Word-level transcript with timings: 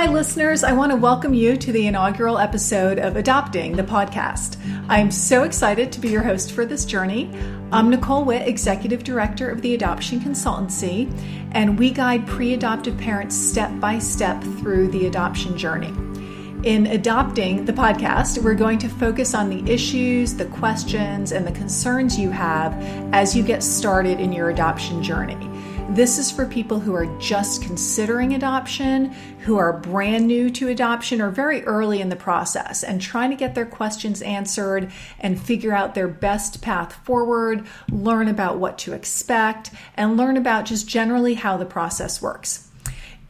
Hi, 0.00 0.10
listeners. 0.10 0.64
I 0.64 0.72
want 0.72 0.92
to 0.92 0.96
welcome 0.96 1.34
you 1.34 1.58
to 1.58 1.72
the 1.72 1.86
inaugural 1.86 2.38
episode 2.38 2.98
of 2.98 3.16
Adopting 3.16 3.76
the 3.76 3.82
podcast. 3.82 4.56
I'm 4.88 5.10
so 5.10 5.42
excited 5.42 5.92
to 5.92 6.00
be 6.00 6.08
your 6.08 6.22
host 6.22 6.52
for 6.52 6.64
this 6.64 6.86
journey. 6.86 7.30
I'm 7.70 7.90
Nicole 7.90 8.24
Witt, 8.24 8.48
Executive 8.48 9.04
Director 9.04 9.50
of 9.50 9.60
the 9.60 9.74
Adoption 9.74 10.18
Consultancy, 10.18 11.12
and 11.52 11.78
we 11.78 11.90
guide 11.90 12.26
pre 12.26 12.54
adoptive 12.54 12.96
parents 12.96 13.36
step 13.36 13.78
by 13.78 13.98
step 13.98 14.42
through 14.42 14.88
the 14.88 15.06
adoption 15.06 15.58
journey. 15.58 15.92
In 16.66 16.86
adopting 16.86 17.66
the 17.66 17.74
podcast, 17.74 18.42
we're 18.42 18.54
going 18.54 18.78
to 18.78 18.88
focus 18.88 19.34
on 19.34 19.50
the 19.50 19.70
issues, 19.70 20.32
the 20.32 20.46
questions, 20.46 21.30
and 21.30 21.46
the 21.46 21.52
concerns 21.52 22.18
you 22.18 22.30
have 22.30 22.72
as 23.12 23.36
you 23.36 23.42
get 23.42 23.62
started 23.62 24.18
in 24.18 24.32
your 24.32 24.48
adoption 24.48 25.02
journey. 25.02 25.49
This 25.94 26.18
is 26.18 26.30
for 26.30 26.46
people 26.46 26.78
who 26.78 26.94
are 26.94 27.18
just 27.18 27.64
considering 27.64 28.32
adoption, 28.32 29.06
who 29.40 29.56
are 29.58 29.72
brand 29.72 30.28
new 30.28 30.48
to 30.50 30.68
adoption, 30.68 31.20
or 31.20 31.30
very 31.30 31.64
early 31.64 32.00
in 32.00 32.10
the 32.10 32.16
process 32.16 32.84
and 32.84 33.00
trying 33.00 33.30
to 33.30 33.36
get 33.36 33.56
their 33.56 33.66
questions 33.66 34.22
answered 34.22 34.92
and 35.18 35.42
figure 35.42 35.72
out 35.72 35.96
their 35.96 36.06
best 36.06 36.62
path 36.62 36.92
forward, 37.04 37.66
learn 37.90 38.28
about 38.28 38.58
what 38.58 38.78
to 38.78 38.92
expect, 38.92 39.72
and 39.96 40.16
learn 40.16 40.36
about 40.36 40.64
just 40.64 40.86
generally 40.86 41.34
how 41.34 41.56
the 41.56 41.66
process 41.66 42.22
works. 42.22 42.69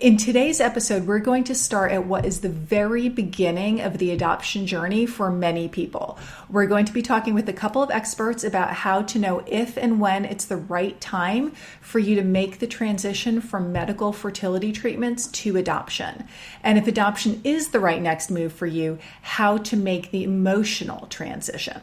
In 0.01 0.17
today's 0.17 0.63
episode, 0.63 1.07
we're 1.07 1.19
going 1.19 1.45
to 1.45 1.55
start 1.55 1.93
at 1.93 2.07
what 2.07 2.25
is 2.25 2.41
the 2.41 2.49
very 2.49 3.11
beginning 3.11 3.83
of 3.83 3.99
the 3.99 4.13
adoption 4.13 4.67
journey 4.67 5.05
for 5.05 5.31
many 5.31 5.69
people. 5.69 6.19
We're 6.49 6.69
going 6.69 6.87
to 6.87 6.93
be 6.95 7.03
talking 7.03 7.35
with 7.35 7.51
a 7.51 7.53
couple 7.53 7.83
of 7.83 7.91
experts 7.91 8.43
about 8.43 8.73
how 8.73 9.03
to 9.03 9.19
know 9.19 9.43
if 9.47 9.77
and 9.77 10.01
when 10.01 10.25
it's 10.25 10.47
the 10.47 10.57
right 10.57 10.99
time 11.03 11.53
for 11.83 11.99
you 11.99 12.15
to 12.15 12.23
make 12.23 12.61
the 12.61 12.67
transition 12.67 13.43
from 13.43 13.73
medical 13.73 14.15
fertility 14.15 14.73
treatments 14.73 15.27
to 15.27 15.59
adoption. 15.59 16.27
And 16.63 16.79
if 16.79 16.87
adoption 16.87 17.43
is 17.45 17.69
the 17.69 17.81
right 17.81 18.01
next 18.01 18.31
move 18.31 18.55
for 18.55 18.67
you, 18.67 18.99
how 19.21 19.59
to 19.59 19.77
make 19.77 20.13
the 20.13 20.25
emotional 20.25 21.09
transition. 21.09 21.83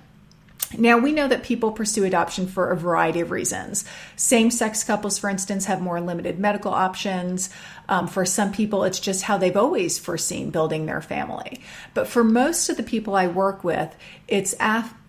Now, 0.77 0.97
we 0.97 1.13
know 1.13 1.27
that 1.27 1.43
people 1.43 1.71
pursue 1.71 2.03
adoption 2.03 2.47
for 2.47 2.71
a 2.71 2.75
variety 2.75 3.21
of 3.21 3.31
reasons. 3.31 3.85
Same 4.15 4.51
sex 4.51 4.83
couples, 4.83 5.17
for 5.17 5.29
instance, 5.29 5.65
have 5.65 5.81
more 5.81 6.01
limited 6.01 6.39
medical 6.39 6.73
options. 6.73 7.49
Um, 7.87 8.07
for 8.07 8.25
some 8.25 8.51
people, 8.51 8.83
it's 8.83 8.99
just 8.99 9.23
how 9.23 9.37
they've 9.37 9.55
always 9.55 9.97
foreseen 9.97 10.49
building 10.49 10.85
their 10.85 11.01
family. 11.01 11.61
But 11.93 12.07
for 12.07 12.23
most 12.23 12.69
of 12.69 12.75
the 12.75 12.83
people 12.83 13.15
I 13.15 13.27
work 13.27 13.63
with, 13.63 13.95
it's 14.27 14.55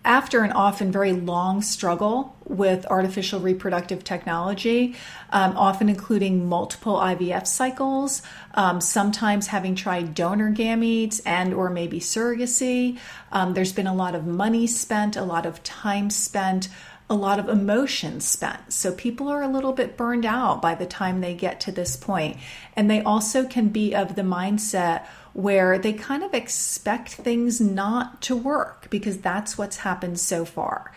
after 0.09 0.41
an 0.41 0.51
often 0.53 0.91
very 0.91 1.13
long 1.13 1.61
struggle 1.61 2.35
with 2.47 2.83
artificial 2.87 3.39
reproductive 3.39 4.03
technology, 4.03 4.95
um, 5.29 5.55
often 5.55 5.87
including 5.87 6.49
multiple 6.49 6.95
IVF 6.95 7.45
cycles, 7.45 8.23
um, 8.55 8.81
sometimes 8.81 9.45
having 9.45 9.75
tried 9.75 10.15
donor 10.15 10.51
gametes 10.51 11.21
and 11.27 11.53
or 11.53 11.69
maybe 11.69 11.99
surrogacy. 11.99 12.97
Um, 13.31 13.53
there's 13.53 13.71
been 13.71 13.85
a 13.85 13.93
lot 13.93 14.15
of 14.15 14.25
money 14.25 14.65
spent, 14.65 15.15
a 15.15 15.23
lot 15.23 15.45
of 15.45 15.61
time 15.61 16.09
spent 16.09 16.69
a 17.09 17.15
lot 17.15 17.39
of 17.39 17.49
emotion 17.49 18.21
spent. 18.21 18.71
So 18.71 18.93
people 18.93 19.29
are 19.29 19.41
a 19.41 19.47
little 19.47 19.73
bit 19.73 19.97
burned 19.97 20.25
out 20.25 20.61
by 20.61 20.75
the 20.75 20.85
time 20.85 21.21
they 21.21 21.33
get 21.33 21.59
to 21.61 21.71
this 21.71 21.95
point. 21.95 22.37
And 22.75 22.89
they 22.89 23.01
also 23.01 23.45
can 23.45 23.69
be 23.69 23.95
of 23.95 24.15
the 24.15 24.21
mindset 24.21 25.05
where 25.33 25.79
they 25.79 25.93
kind 25.93 26.23
of 26.23 26.33
expect 26.33 27.13
things 27.13 27.59
not 27.59 28.21
to 28.23 28.35
work 28.35 28.87
because 28.89 29.17
that's 29.17 29.57
what's 29.57 29.77
happened 29.77 30.19
so 30.19 30.45
far. 30.45 30.93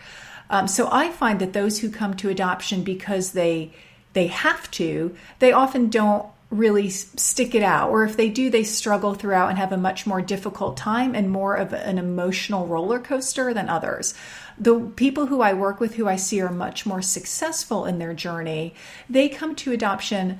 Um, 0.49 0.67
so 0.67 0.87
I 0.91 1.09
find 1.09 1.39
that 1.39 1.53
those 1.53 1.79
who 1.79 1.89
come 1.89 2.15
to 2.17 2.29
adoption 2.29 2.83
because 2.83 3.31
they 3.31 3.71
they 4.13 4.27
have 4.27 4.69
to, 4.69 5.15
they 5.39 5.51
often 5.51 5.89
don't 5.89 6.27
really 6.51 6.89
stick 6.89 7.55
it 7.55 7.63
out. 7.63 7.89
Or 7.89 8.03
if 8.03 8.15
they 8.15 8.29
do, 8.29 8.49
they 8.49 8.63
struggle 8.63 9.15
throughout 9.15 9.49
and 9.49 9.57
have 9.57 9.71
a 9.71 9.77
much 9.77 10.05
more 10.05 10.21
difficult 10.21 10.77
time 10.77 11.15
and 11.15 11.31
more 11.31 11.55
of 11.55 11.73
an 11.73 11.97
emotional 11.97 12.67
roller 12.67 12.99
coaster 12.99 13.53
than 13.53 13.69
others. 13.69 14.13
The 14.57 14.79
people 14.95 15.27
who 15.27 15.41
I 15.41 15.53
work 15.53 15.79
with, 15.79 15.95
who 15.95 16.07
I 16.07 16.15
see 16.15 16.41
are 16.41 16.51
much 16.51 16.85
more 16.85 17.01
successful 17.01 17.85
in 17.85 17.99
their 17.99 18.13
journey, 18.13 18.75
they 19.09 19.29
come 19.29 19.55
to 19.55 19.71
adoption 19.71 20.39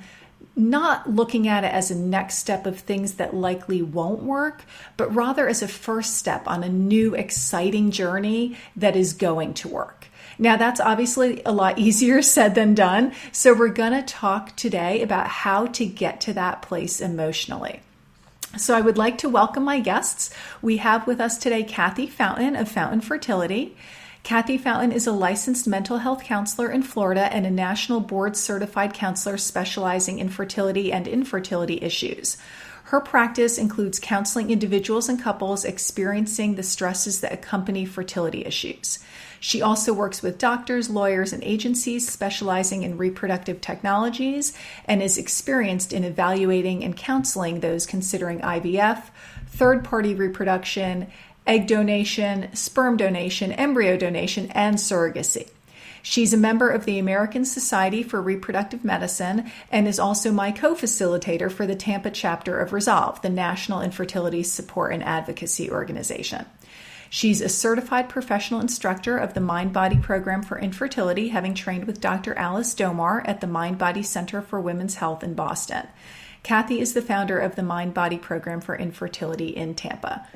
not 0.56 1.10
looking 1.10 1.48
at 1.48 1.64
it 1.64 1.72
as 1.72 1.90
a 1.90 1.96
next 1.96 2.38
step 2.38 2.66
of 2.66 2.78
things 2.78 3.14
that 3.14 3.34
likely 3.34 3.82
won't 3.82 4.22
work, 4.22 4.64
but 4.96 5.12
rather 5.14 5.48
as 5.48 5.62
a 5.62 5.68
first 5.68 6.16
step 6.16 6.46
on 6.46 6.62
a 6.62 6.68
new, 6.68 7.14
exciting 7.14 7.90
journey 7.90 8.56
that 8.76 8.94
is 8.94 9.12
going 9.12 9.54
to 9.54 9.68
work. 9.68 10.06
Now, 10.38 10.56
that's 10.56 10.80
obviously 10.80 11.42
a 11.44 11.52
lot 11.52 11.78
easier 11.78 12.22
said 12.22 12.54
than 12.54 12.74
done. 12.74 13.12
So, 13.32 13.54
we're 13.54 13.68
going 13.68 13.92
to 13.92 14.02
talk 14.02 14.54
today 14.56 15.02
about 15.02 15.26
how 15.26 15.66
to 15.66 15.86
get 15.86 16.20
to 16.22 16.32
that 16.34 16.62
place 16.62 17.00
emotionally. 17.00 17.80
So, 18.56 18.76
I 18.76 18.80
would 18.80 18.98
like 18.98 19.18
to 19.18 19.28
welcome 19.28 19.64
my 19.64 19.80
guests. 19.80 20.30
We 20.62 20.78
have 20.78 21.06
with 21.06 21.20
us 21.20 21.38
today 21.38 21.64
Kathy 21.64 22.06
Fountain 22.06 22.56
of 22.56 22.68
Fountain 22.68 23.00
Fertility. 23.00 23.76
Kathy 24.24 24.56
Fountain 24.56 24.90
is 24.90 25.06
a 25.06 25.12
licensed 25.12 25.68
mental 25.68 25.98
health 25.98 26.24
counselor 26.24 26.70
in 26.70 26.82
Florida 26.82 27.30
and 27.30 27.44
a 27.44 27.50
national 27.50 28.00
board 28.00 28.38
certified 28.38 28.94
counselor 28.94 29.36
specializing 29.36 30.18
in 30.18 30.30
fertility 30.30 30.90
and 30.90 31.06
infertility 31.06 31.78
issues. 31.82 32.38
Her 32.84 33.00
practice 33.00 33.58
includes 33.58 33.98
counseling 33.98 34.50
individuals 34.50 35.10
and 35.10 35.20
couples 35.20 35.66
experiencing 35.66 36.54
the 36.54 36.62
stresses 36.62 37.20
that 37.20 37.34
accompany 37.34 37.84
fertility 37.84 38.46
issues. 38.46 38.98
She 39.40 39.60
also 39.60 39.92
works 39.92 40.22
with 40.22 40.38
doctors, 40.38 40.88
lawyers, 40.88 41.34
and 41.34 41.44
agencies 41.44 42.08
specializing 42.08 42.82
in 42.82 42.96
reproductive 42.96 43.60
technologies 43.60 44.54
and 44.86 45.02
is 45.02 45.18
experienced 45.18 45.92
in 45.92 46.02
evaluating 46.02 46.82
and 46.82 46.96
counseling 46.96 47.60
those 47.60 47.84
considering 47.84 48.40
IVF, 48.40 49.02
third 49.48 49.84
party 49.84 50.14
reproduction, 50.14 51.08
egg 51.46 51.66
donation, 51.66 52.54
sperm 52.54 52.96
donation, 52.96 53.52
embryo 53.52 53.96
donation, 53.96 54.50
and 54.52 54.76
surrogacy. 54.76 55.48
She's 56.02 56.34
a 56.34 56.38
member 56.38 56.68
of 56.68 56.84
the 56.84 56.98
American 56.98 57.46
Society 57.46 58.02
for 58.02 58.20
Reproductive 58.20 58.84
Medicine 58.84 59.50
and 59.72 59.88
is 59.88 59.98
also 59.98 60.32
my 60.32 60.52
co 60.52 60.74
facilitator 60.74 61.50
for 61.50 61.66
the 61.66 61.74
Tampa 61.74 62.10
chapter 62.10 62.60
of 62.60 62.74
Resolve, 62.74 63.22
the 63.22 63.30
National 63.30 63.80
Infertility 63.80 64.42
Support 64.42 64.92
and 64.92 65.02
Advocacy 65.02 65.70
Organization. 65.70 66.44
She's 67.08 67.40
a 67.40 67.48
certified 67.48 68.10
professional 68.10 68.60
instructor 68.60 69.16
of 69.16 69.32
the 69.32 69.40
Mind 69.40 69.72
Body 69.72 69.96
Program 69.96 70.42
for 70.42 70.58
Infertility, 70.58 71.28
having 71.28 71.54
trained 71.54 71.86
with 71.86 72.02
Dr. 72.02 72.34
Alice 72.34 72.74
Domar 72.74 73.22
at 73.24 73.40
the 73.40 73.46
Mind 73.46 73.78
Body 73.78 74.02
Center 74.02 74.42
for 74.42 74.60
Women's 74.60 74.96
Health 74.96 75.22
in 75.22 75.32
Boston. 75.32 75.86
Kathy 76.42 76.80
is 76.80 76.92
the 76.92 77.00
founder 77.00 77.38
of 77.38 77.56
the 77.56 77.62
Mind 77.62 77.94
Body 77.94 78.18
Program 78.18 78.60
for 78.60 78.76
Infertility 78.76 79.48
in 79.48 79.74
Tampa. 79.74 80.26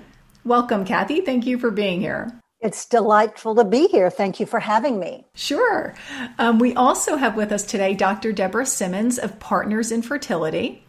Welcome, 0.48 0.86
Kathy. 0.86 1.20
Thank 1.20 1.44
you 1.44 1.58
for 1.58 1.70
being 1.70 2.00
here. 2.00 2.40
It's 2.60 2.86
delightful 2.86 3.54
to 3.56 3.64
be 3.64 3.86
here. 3.88 4.08
Thank 4.08 4.40
you 4.40 4.46
for 4.46 4.60
having 4.60 4.98
me. 4.98 5.26
Sure. 5.34 5.94
Um, 6.38 6.58
we 6.58 6.74
also 6.74 7.16
have 7.16 7.36
with 7.36 7.52
us 7.52 7.64
today 7.64 7.92
Dr. 7.92 8.32
Deborah 8.32 8.64
Simmons 8.64 9.18
of 9.18 9.38
Partners 9.40 9.92
in 9.92 10.00
Fertility. 10.00 10.82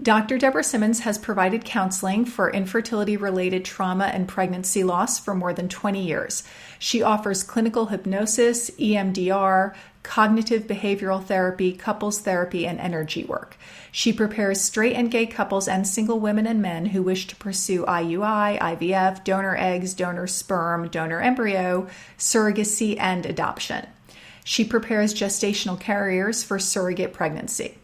Dr. 0.00 0.38
Deborah 0.38 0.64
Simmons 0.64 1.00
has 1.00 1.18
provided 1.18 1.66
counseling 1.66 2.24
for 2.24 2.50
infertility 2.50 3.18
related 3.18 3.66
trauma 3.66 4.06
and 4.06 4.26
pregnancy 4.26 4.82
loss 4.82 5.20
for 5.20 5.34
more 5.34 5.52
than 5.52 5.68
20 5.68 6.02
years. 6.02 6.42
She 6.78 7.02
offers 7.02 7.42
clinical 7.42 7.86
hypnosis, 7.86 8.70
EMDR, 8.70 9.74
cognitive 10.02 10.66
behavioral 10.66 11.24
therapy, 11.24 11.72
couples 11.72 12.20
therapy, 12.20 12.66
and 12.66 12.78
energy 12.80 13.24
work. 13.24 13.56
She 13.90 14.12
prepares 14.12 14.60
straight 14.60 14.94
and 14.94 15.10
gay 15.10 15.26
couples 15.26 15.68
and 15.68 15.86
single 15.86 16.18
women 16.18 16.46
and 16.46 16.60
men 16.60 16.86
who 16.86 17.02
wish 17.02 17.26
to 17.28 17.36
pursue 17.36 17.84
IUI, 17.84 18.58
IVF, 18.58 19.24
donor 19.24 19.56
eggs, 19.56 19.94
donor 19.94 20.26
sperm, 20.26 20.88
donor 20.88 21.20
embryo, 21.20 21.86
surrogacy, 22.18 22.96
and 22.98 23.26
adoption. 23.26 23.86
She 24.44 24.64
prepares 24.64 25.14
gestational 25.14 25.78
carriers 25.78 26.42
for 26.42 26.58
surrogate 26.58 27.12
pregnancy. 27.12 27.78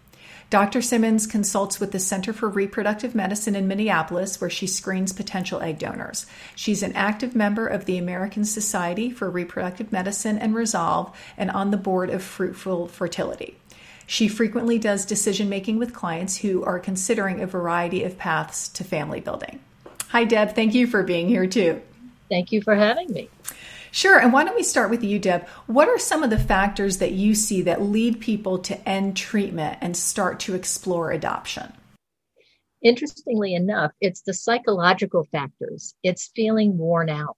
Dr. 0.50 0.80
Simmons 0.80 1.26
consults 1.26 1.78
with 1.78 1.92
the 1.92 1.98
Center 1.98 2.32
for 2.32 2.48
Reproductive 2.48 3.14
Medicine 3.14 3.54
in 3.54 3.68
Minneapolis, 3.68 4.40
where 4.40 4.48
she 4.48 4.66
screens 4.66 5.12
potential 5.12 5.60
egg 5.60 5.78
donors. 5.78 6.24
She's 6.56 6.82
an 6.82 6.94
active 6.94 7.36
member 7.36 7.66
of 7.66 7.84
the 7.84 7.98
American 7.98 8.46
Society 8.46 9.10
for 9.10 9.28
Reproductive 9.28 9.92
Medicine 9.92 10.38
and 10.38 10.54
Resolve 10.54 11.14
and 11.36 11.50
on 11.50 11.70
the 11.70 11.76
board 11.76 12.08
of 12.08 12.22
Fruitful 12.22 12.88
Fertility. 12.88 13.58
She 14.06 14.26
frequently 14.26 14.78
does 14.78 15.04
decision 15.04 15.50
making 15.50 15.78
with 15.78 15.92
clients 15.92 16.38
who 16.38 16.64
are 16.64 16.78
considering 16.78 17.42
a 17.42 17.46
variety 17.46 18.02
of 18.04 18.16
paths 18.16 18.70
to 18.70 18.84
family 18.84 19.20
building. 19.20 19.60
Hi, 20.08 20.24
Deb. 20.24 20.54
Thank 20.54 20.72
you 20.72 20.86
for 20.86 21.02
being 21.02 21.28
here, 21.28 21.46
too. 21.46 21.82
Thank 22.30 22.52
you 22.52 22.62
for 22.62 22.74
having 22.74 23.12
me. 23.12 23.28
Sure. 23.90 24.18
And 24.18 24.32
why 24.32 24.44
don't 24.44 24.56
we 24.56 24.62
start 24.62 24.90
with 24.90 25.02
you, 25.02 25.18
Deb? 25.18 25.46
What 25.66 25.88
are 25.88 25.98
some 25.98 26.22
of 26.22 26.30
the 26.30 26.38
factors 26.38 26.98
that 26.98 27.12
you 27.12 27.34
see 27.34 27.62
that 27.62 27.82
lead 27.82 28.20
people 28.20 28.58
to 28.60 28.88
end 28.88 29.16
treatment 29.16 29.78
and 29.80 29.96
start 29.96 30.40
to 30.40 30.54
explore 30.54 31.10
adoption? 31.10 31.72
Interestingly 32.82 33.54
enough, 33.54 33.92
it's 34.00 34.22
the 34.22 34.34
psychological 34.34 35.24
factors. 35.32 35.94
It's 36.02 36.30
feeling 36.34 36.78
worn 36.78 37.10
out. 37.10 37.36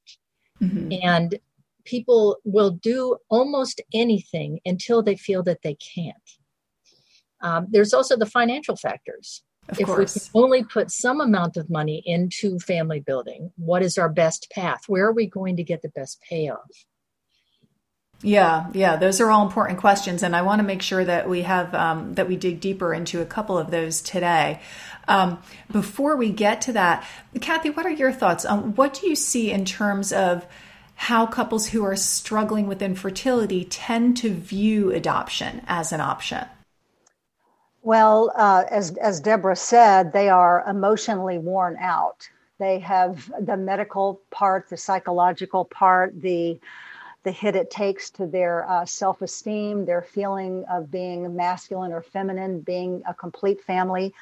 Mm-hmm. 0.61 0.93
And 1.03 1.39
people 1.85 2.37
will 2.45 2.71
do 2.71 3.17
almost 3.31 3.81
anything 3.95 4.61
until 4.65 5.03
they 5.03 5.17
feel 5.17 5.43
that 5.45 5.63
they 5.63 5.77
can't. 5.77 6.17
Um, 7.43 7.69
there's 7.71 7.95
also 7.95 8.17
the 8.17 8.27
financial 8.27 8.77
factors. 8.77 9.43
Of 9.69 9.81
if 9.81 9.87
course. 9.87 10.15
we 10.15 10.21
can 10.21 10.45
only 10.45 10.65
put 10.65 10.91
some 10.91 11.21
amount 11.21 11.57
of 11.57 11.71
money 11.71 12.03
into 12.05 12.59
family 12.59 13.01
building, 13.01 13.53
what 13.57 13.83
is 13.83 13.99
our 13.99 14.09
best 14.09 14.51
path? 14.51 14.83
Where 14.89 15.07
are 15.07 15.13
we 15.13 15.27
going 15.27 15.57
to 15.57 15.65
get 15.65 15.83
the 15.83 15.91
best 15.91 16.21
payoff? 16.29 16.87
Yeah, 18.23 18.67
yeah, 18.75 18.97
those 18.97 19.21
are 19.21 19.31
all 19.31 19.47
important 19.47 19.79
questions, 19.79 20.23
and 20.23 20.37
I 20.37 20.43
want 20.43 20.59
to 20.59 20.63
make 20.63 20.83
sure 20.83 21.03
that 21.03 21.27
we 21.27 21.43
have 21.43 21.75
um, 21.75 22.15
that 22.15 22.29
we 22.29 22.37
dig 22.37 22.61
deeper 22.61 22.93
into 22.93 23.23
a 23.23 23.27
couple 23.27 23.57
of 23.57 23.71
those 23.71 24.03
today. 24.03 24.61
Um, 25.09 25.43
before 25.73 26.17
we 26.17 26.31
get 26.31 26.61
to 26.63 26.75
that, 26.75 27.09
Kathy, 27.41 27.71
what 27.71 27.87
are 27.87 27.91
your 27.91 28.13
thoughts 28.13 28.45
on 28.45 28.75
what 28.75 28.95
do 28.95 29.09
you 29.09 29.17
see 29.17 29.51
in 29.51 29.65
terms 29.65 30.13
of 30.13 30.47
how 30.97 31.25
couples 31.25 31.69
who 31.69 31.83
are 31.83 31.97
struggling 31.97 32.67
with 32.67 32.83
infertility 32.83 33.65
tend 33.65 34.19
to 34.19 34.35
view 34.35 34.93
adoption 34.93 35.63
as 35.67 35.91
an 35.91 36.03
option? 36.03 36.45
Well, 37.83 38.33
uh, 38.37 38.65
as 38.71 38.97
as 38.99 39.21
Deborah 39.21 39.57
said, 39.57 40.13
they 40.13 40.29
are 40.29 40.65
emotionally 40.69 41.39
worn 41.39 41.77
out. 41.81 42.29
They 42.59 42.79
have 42.81 43.33
the 43.41 43.57
medical 43.57 44.21
part, 44.31 44.69
the 44.69 44.77
psychological 44.77 45.65
part, 45.65 46.21
the 46.21 46.61
the 47.25 47.33
hit 47.33 47.55
it 47.57 47.71
takes 47.71 48.11
to 48.11 48.27
their 48.27 48.69
uh, 48.71 48.85
self 48.87 49.23
esteem, 49.23 49.85
their 49.85 50.03
feeling 50.03 50.65
of 50.71 50.91
being 50.91 51.35
masculine 51.37 51.93
or 51.93 52.03
feminine, 52.03 52.61
being 52.61 53.03
a 53.09 53.15
complete 53.15 53.61
family. 53.63 54.15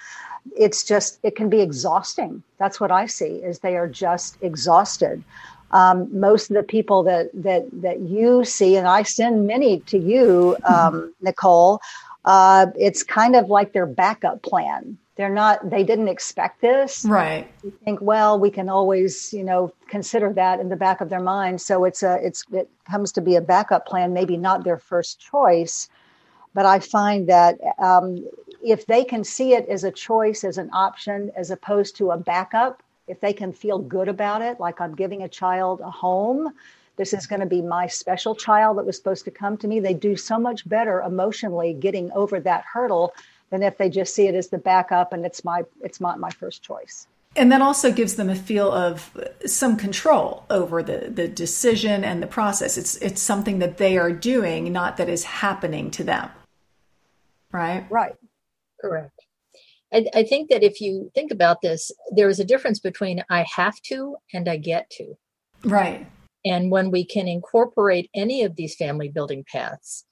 It's 0.56 0.84
just, 0.84 1.20
it 1.22 1.36
can 1.36 1.48
be 1.48 1.60
exhausting. 1.60 2.42
That's 2.58 2.80
what 2.80 2.90
I 2.90 3.06
see 3.06 3.36
is 3.36 3.60
they 3.60 3.76
are 3.76 3.88
just 3.88 4.38
exhausted. 4.42 5.22
Um, 5.70 6.08
most 6.18 6.50
of 6.50 6.56
the 6.56 6.62
people 6.62 7.02
that, 7.04 7.30
that, 7.34 7.66
that 7.82 8.00
you 8.00 8.44
see, 8.44 8.76
and 8.76 8.88
I 8.88 9.02
send 9.02 9.46
many 9.46 9.80
to 9.80 9.98
you, 9.98 10.56
um, 10.64 11.14
Nicole, 11.20 11.80
uh, 12.24 12.66
it's 12.76 13.02
kind 13.02 13.36
of 13.36 13.48
like 13.48 13.72
their 13.72 13.86
backup 13.86 14.42
plan. 14.42 14.98
They're 15.16 15.28
not 15.28 15.68
they 15.68 15.82
didn't 15.82 16.08
expect 16.08 16.60
this. 16.60 17.04
Right. 17.04 17.50
You 17.64 17.72
think 17.84 18.00
well 18.00 18.38
we 18.38 18.50
can 18.50 18.68
always 18.68 19.32
you 19.32 19.42
know 19.42 19.72
consider 19.88 20.32
that 20.34 20.60
in 20.60 20.68
the 20.68 20.76
back 20.76 21.00
of 21.00 21.08
their 21.08 21.20
mind. 21.20 21.60
So 21.60 21.84
it's 21.84 22.02
a 22.02 22.18
it's 22.22 22.44
it 22.52 22.70
comes 22.88 23.10
to 23.12 23.20
be 23.20 23.34
a 23.34 23.40
backup 23.40 23.86
plan 23.86 24.12
maybe 24.12 24.36
not 24.36 24.64
their 24.64 24.78
first 24.78 25.20
choice. 25.20 25.88
But 26.54 26.66
i 26.66 26.78
find 26.80 27.28
that 27.28 27.58
um, 27.78 28.24
if 28.62 28.86
they 28.86 29.04
can 29.04 29.24
see 29.24 29.54
it 29.54 29.68
as 29.68 29.84
a 29.84 29.90
choice 29.90 30.44
as 30.44 30.58
an 30.58 30.70
option 30.72 31.30
as 31.36 31.50
opposed 31.50 31.96
to 31.96 32.10
a 32.10 32.16
backup 32.16 32.82
if 33.06 33.20
they 33.20 33.32
can 33.32 33.52
feel 33.52 33.78
good 33.78 34.08
about 34.08 34.42
it 34.42 34.58
like 34.58 34.80
i'm 34.80 34.94
giving 34.94 35.22
a 35.22 35.28
child 35.28 35.80
a 35.80 35.90
home 35.90 36.52
this 36.98 37.14
is 37.14 37.26
going 37.26 37.40
to 37.40 37.46
be 37.46 37.62
my 37.62 37.86
special 37.86 38.34
child 38.34 38.76
that 38.76 38.84
was 38.84 38.96
supposed 38.96 39.24
to 39.24 39.30
come 39.30 39.56
to 39.58 39.68
me. 39.68 39.80
They 39.80 39.94
do 39.94 40.16
so 40.16 40.38
much 40.38 40.68
better 40.68 41.00
emotionally 41.00 41.72
getting 41.72 42.12
over 42.12 42.40
that 42.40 42.64
hurdle 42.70 43.14
than 43.50 43.62
if 43.62 43.78
they 43.78 43.88
just 43.88 44.14
see 44.14 44.26
it 44.26 44.34
as 44.34 44.48
the 44.48 44.58
backup 44.58 45.12
and 45.14 45.24
it's 45.24 45.44
my 45.44 45.62
it's 45.80 46.00
not 46.00 46.20
my 46.20 46.30
first 46.30 46.62
choice. 46.62 47.06
And 47.36 47.52
that 47.52 47.62
also 47.62 47.92
gives 47.92 48.16
them 48.16 48.28
a 48.28 48.34
feel 48.34 48.70
of 48.72 49.16
some 49.46 49.76
control 49.76 50.44
over 50.50 50.82
the, 50.82 51.10
the 51.10 51.28
decision 51.28 52.02
and 52.02 52.22
the 52.22 52.26
process. 52.26 52.76
It's 52.76 52.96
it's 52.96 53.22
something 53.22 53.60
that 53.60 53.78
they 53.78 53.96
are 53.96 54.12
doing 54.12 54.72
not 54.72 54.98
that 54.98 55.08
is 55.08 55.24
happening 55.24 55.90
to 55.92 56.04
them. 56.04 56.28
Right? 57.52 57.86
Right. 57.88 58.16
Correct. 58.80 59.24
I, 59.92 60.04
I 60.14 60.22
think 60.24 60.50
that 60.50 60.62
if 60.62 60.82
you 60.82 61.10
think 61.14 61.30
about 61.30 61.62
this 61.62 61.90
there 62.14 62.28
is 62.28 62.38
a 62.40 62.44
difference 62.44 62.78
between 62.78 63.24
i 63.30 63.46
have 63.56 63.80
to 63.84 64.16
and 64.34 64.48
i 64.48 64.56
get 64.58 64.90
to. 64.90 65.16
Right 65.64 66.06
and 66.48 66.70
when 66.70 66.90
we 66.90 67.04
can 67.04 67.28
incorporate 67.28 68.10
any 68.14 68.42
of 68.42 68.56
these 68.56 68.74
family 68.74 69.08
building 69.08 69.44
paths 69.50 70.04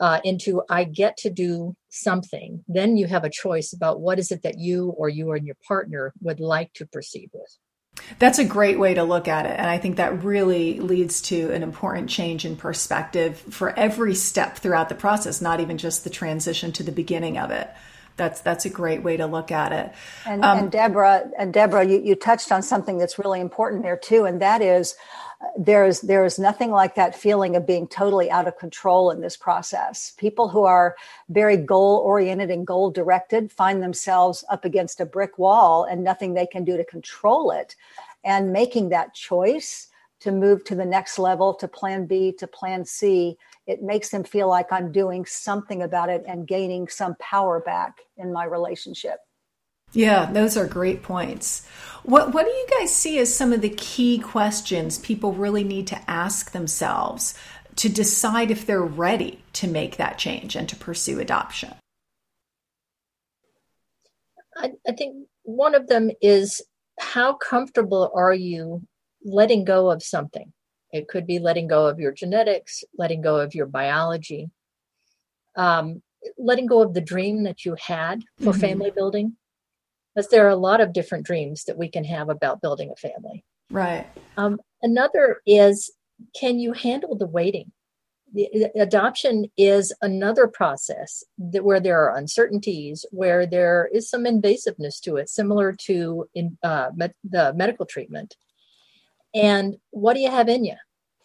uh, 0.00 0.20
into 0.24 0.62
I 0.68 0.84
get 0.84 1.16
to 1.18 1.30
do 1.30 1.74
something, 1.88 2.64
then 2.68 2.96
you 2.96 3.06
have 3.06 3.24
a 3.24 3.30
choice 3.30 3.72
about 3.72 4.00
what 4.00 4.18
is 4.18 4.30
it 4.30 4.42
that 4.42 4.58
you 4.58 4.90
or 4.90 5.08
you 5.08 5.32
and 5.32 5.46
your 5.46 5.56
partner 5.66 6.12
would 6.20 6.40
like 6.40 6.72
to 6.74 6.86
proceed 6.86 7.30
with. 7.32 7.58
That's 8.18 8.38
a 8.38 8.44
great 8.44 8.78
way 8.78 8.94
to 8.94 9.02
look 9.02 9.26
at 9.26 9.44
it. 9.44 9.58
And 9.58 9.68
I 9.68 9.78
think 9.78 9.96
that 9.96 10.22
really 10.22 10.78
leads 10.78 11.20
to 11.22 11.50
an 11.52 11.62
important 11.62 12.08
change 12.08 12.44
in 12.44 12.56
perspective 12.56 13.38
for 13.38 13.76
every 13.76 14.14
step 14.14 14.58
throughout 14.58 14.88
the 14.88 14.94
process, 14.94 15.40
not 15.40 15.60
even 15.60 15.78
just 15.78 16.04
the 16.04 16.10
transition 16.10 16.70
to 16.72 16.82
the 16.82 16.92
beginning 16.92 17.38
of 17.38 17.50
it. 17.50 17.68
That's 18.16 18.40
that's 18.40 18.64
a 18.64 18.70
great 18.70 19.02
way 19.02 19.16
to 19.16 19.26
look 19.26 19.52
at 19.52 19.72
it. 19.72 19.92
And, 20.26 20.44
um, 20.44 20.58
and 20.58 20.72
Deborah, 20.72 21.30
and 21.38 21.52
Deborah, 21.52 21.86
you, 21.86 22.00
you 22.00 22.14
touched 22.16 22.50
on 22.50 22.62
something 22.62 22.98
that's 22.98 23.18
really 23.18 23.40
important 23.40 23.84
there 23.84 23.96
too, 23.96 24.24
and 24.24 24.42
that 24.42 24.60
is 24.60 24.96
there's 25.56 26.00
there's 26.00 26.38
nothing 26.38 26.70
like 26.70 26.94
that 26.96 27.14
feeling 27.14 27.54
of 27.54 27.66
being 27.66 27.86
totally 27.86 28.30
out 28.30 28.48
of 28.48 28.58
control 28.58 29.10
in 29.10 29.20
this 29.20 29.36
process. 29.36 30.12
People 30.18 30.48
who 30.48 30.64
are 30.64 30.96
very 31.28 31.56
goal 31.56 31.98
oriented 31.98 32.50
and 32.50 32.66
goal 32.66 32.90
directed 32.90 33.52
find 33.52 33.82
themselves 33.82 34.44
up 34.50 34.64
against 34.64 35.00
a 35.00 35.06
brick 35.06 35.38
wall 35.38 35.84
and 35.84 36.02
nothing 36.02 36.34
they 36.34 36.46
can 36.46 36.64
do 36.64 36.76
to 36.76 36.84
control 36.84 37.52
it. 37.52 37.76
And 38.24 38.52
making 38.52 38.88
that 38.88 39.14
choice 39.14 39.88
to 40.20 40.32
move 40.32 40.64
to 40.64 40.74
the 40.74 40.84
next 40.84 41.18
level 41.18 41.54
to 41.54 41.68
plan 41.68 42.06
b 42.06 42.32
to 42.32 42.46
plan 42.46 42.84
c 42.84 43.38
it 43.66 43.82
makes 43.82 44.08
them 44.08 44.24
feel 44.24 44.48
like 44.48 44.72
i'm 44.72 44.90
doing 44.90 45.24
something 45.24 45.82
about 45.82 46.08
it 46.08 46.24
and 46.26 46.48
gaining 46.48 46.88
some 46.88 47.14
power 47.20 47.60
back 47.60 48.00
in 48.16 48.32
my 48.32 48.44
relationship 48.44 49.20
yeah, 49.92 50.30
those 50.30 50.56
are 50.56 50.66
great 50.66 51.02
points. 51.02 51.66
What 52.02 52.32
what 52.32 52.44
do 52.44 52.50
you 52.50 52.66
guys 52.78 52.94
see 52.94 53.18
as 53.18 53.34
some 53.34 53.52
of 53.52 53.60
the 53.60 53.70
key 53.70 54.18
questions 54.18 54.98
people 54.98 55.32
really 55.32 55.64
need 55.64 55.86
to 55.88 56.10
ask 56.10 56.52
themselves 56.52 57.34
to 57.76 57.88
decide 57.88 58.50
if 58.50 58.66
they're 58.66 58.82
ready 58.82 59.42
to 59.54 59.66
make 59.66 59.96
that 59.96 60.18
change 60.18 60.56
and 60.56 60.68
to 60.68 60.76
pursue 60.76 61.20
adoption? 61.20 61.74
I, 64.56 64.72
I 64.86 64.92
think 64.92 65.26
one 65.42 65.74
of 65.74 65.86
them 65.86 66.10
is 66.20 66.60
how 66.98 67.34
comfortable 67.34 68.10
are 68.14 68.34
you 68.34 68.82
letting 69.24 69.64
go 69.64 69.90
of 69.90 70.02
something? 70.02 70.52
It 70.92 71.08
could 71.08 71.26
be 71.26 71.38
letting 71.38 71.68
go 71.68 71.86
of 71.86 72.00
your 72.00 72.12
genetics, 72.12 72.82
letting 72.96 73.20
go 73.20 73.36
of 73.36 73.54
your 73.54 73.66
biology, 73.66 74.50
um, 75.56 76.02
letting 76.36 76.66
go 76.66 76.82
of 76.82 76.94
the 76.94 77.00
dream 77.00 77.44
that 77.44 77.64
you 77.64 77.76
had 77.80 78.22
for 78.38 78.52
mm-hmm. 78.52 78.60
family 78.60 78.90
building 78.90 79.36
because 80.18 80.30
there 80.32 80.44
are 80.44 80.50
a 80.50 80.56
lot 80.56 80.80
of 80.80 80.92
different 80.92 81.24
dreams 81.24 81.62
that 81.62 81.78
we 81.78 81.88
can 81.88 82.02
have 82.02 82.28
about 82.28 82.60
building 82.60 82.90
a 82.90 82.96
family. 82.96 83.44
Right. 83.70 84.04
Um, 84.36 84.58
another 84.82 85.42
is 85.46 85.92
can 86.34 86.58
you 86.58 86.72
handle 86.72 87.14
the 87.14 87.28
waiting? 87.28 87.70
The, 88.34 88.48
the 88.74 88.82
adoption 88.82 89.46
is 89.56 89.94
another 90.02 90.48
process 90.48 91.22
that, 91.38 91.64
where 91.64 91.78
there 91.78 92.02
are 92.02 92.16
uncertainties, 92.16 93.06
where 93.12 93.46
there 93.46 93.88
is 93.92 94.10
some 94.10 94.24
invasiveness 94.24 95.00
to 95.02 95.18
it, 95.18 95.28
similar 95.28 95.72
to 95.84 96.28
in, 96.34 96.58
uh, 96.64 96.90
met, 96.96 97.14
the 97.22 97.54
medical 97.54 97.86
treatment. 97.86 98.34
And 99.36 99.76
what 99.90 100.14
do 100.14 100.20
you 100.20 100.32
have 100.32 100.48
in 100.48 100.64
you? 100.64 100.74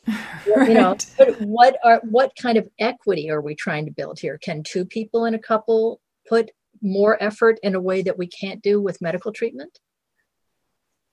right. 0.07 0.67
You 0.67 0.75
know, 0.75 0.97
what 1.39 1.77
are 1.83 1.99
what 2.03 2.33
kind 2.39 2.59
of 2.59 2.69
equity 2.77 3.31
are 3.31 3.41
we 3.41 3.55
trying 3.55 3.85
to 3.85 3.91
build 3.91 4.19
here? 4.19 4.37
Can 4.37 4.61
two 4.61 4.85
people 4.85 5.25
in 5.25 5.33
a 5.33 5.39
couple 5.39 5.99
put 6.29 6.51
more 6.83 7.21
effort 7.21 7.59
in 7.63 7.73
a 7.73 7.81
way 7.81 8.03
that 8.03 8.17
we 8.17 8.27
can't 8.27 8.61
do 8.61 8.81
with 8.81 9.01
medical 9.01 9.31
treatment? 9.31 9.79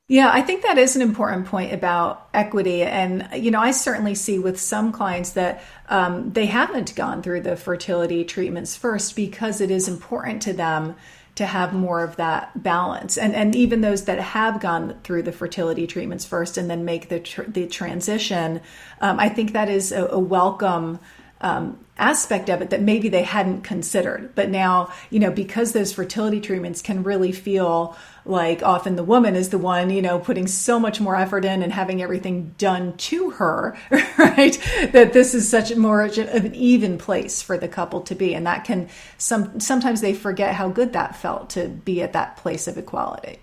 Yeah, 0.09 0.29
I 0.33 0.43
think 0.43 0.65
that 0.65 0.77
is 0.77 0.97
an 0.97 1.03
important 1.03 1.47
point 1.47 1.73
about 1.73 2.29
equity. 2.35 2.83
And, 2.83 3.29
you 3.37 3.53
know, 3.53 3.61
I 3.61 3.71
certainly 3.71 4.17
see 4.17 4.41
with 4.41 4.61
some 4.61 4.91
clients 4.91 5.31
that 5.35 5.63
um, 5.89 6.33
they 6.33 6.47
haven't 6.47 6.97
gone 6.97 7.23
through 7.23 7.43
the 7.43 7.55
fertility 7.55 8.25
treatments 8.25 8.77
first 8.77 9.15
because 9.15 9.61
it 9.61 9.71
is 9.71 9.87
important 9.87 10.43
to 10.43 10.53
them 10.53 10.97
to 11.37 11.47
have 11.47 11.73
more 11.73 12.03
of 12.03 12.17
that 12.17 12.61
balance. 12.61 13.17
And, 13.17 13.37
and 13.37 13.55
even 13.55 13.83
those 13.83 14.07
that 14.07 14.19
have 14.19 14.61
gone 14.61 14.99
through 15.05 15.23
the 15.23 15.33
fertility 15.33 15.87
treatments 15.87 16.25
first 16.25 16.59
and 16.59 16.69
then 16.69 16.85
make 16.85 17.09
the, 17.09 17.21
tr- 17.21 17.45
the 17.45 17.69
transition, 17.69 18.61
um, 19.01 19.21
I 19.21 19.29
think 19.29 19.53
that 19.53 19.69
is 19.69 19.93
a, 19.93 20.07
a 20.07 20.19
welcome 20.19 20.99
um, 21.41 21.79
aspect 21.97 22.49
of 22.49 22.61
it 22.63 22.71
that 22.71 22.83
maybe 22.83 23.09
they 23.09 23.23
hadn't 23.23 23.63
considered. 23.63 24.35
But 24.35 24.51
now, 24.51 24.93
you 25.11 25.19
know, 25.19 25.31
because 25.31 25.73
those 25.73 25.93
fertility 25.93 26.41
treatments 26.41 26.83
can 26.83 27.03
really 27.03 27.33
feel 27.33 27.97
like 28.25 28.63
often 28.63 28.97
the 28.97 29.05
woman 29.05 29.35
is 29.35 29.49
the 29.49 29.59
one, 29.59 29.91
you 29.91 30.03
know, 30.03 30.19
putting 30.19 30.47
so 30.47 30.79
much 30.79 31.01
more 31.01 31.17
effort 31.17 31.45
in 31.45 31.63
and 31.63 31.73
having 31.73 32.03
everything 32.03 32.55
done 32.59 32.97
to 32.97 33.31
her, 33.31 33.77
right? 34.19 34.59
That 34.93 35.13
this 35.13 35.35
is 35.35 35.49
such 35.49 35.75
more 35.77 36.03
of 36.03 36.19
an 36.19 36.55
even 36.55 36.99
place 36.99 37.41
for 37.41 37.57
the 37.57 37.69
couple 37.69 38.03
to 38.03 38.15
be. 38.15 38.35
And 38.35 38.47
that 38.47 38.65
can 38.65 38.89
some 39.17 39.61
sometimes 39.61 40.01
they 40.01 40.15
forget 40.15 40.55
how 40.55 40.69
good 40.69 40.93
that 40.93 41.17
felt 41.17 41.51
to 41.51 41.69
be 41.69 42.03
at 42.03 42.13
that 42.13 42.37
place 42.37 42.69
of 42.69 42.77
equality. 42.77 43.39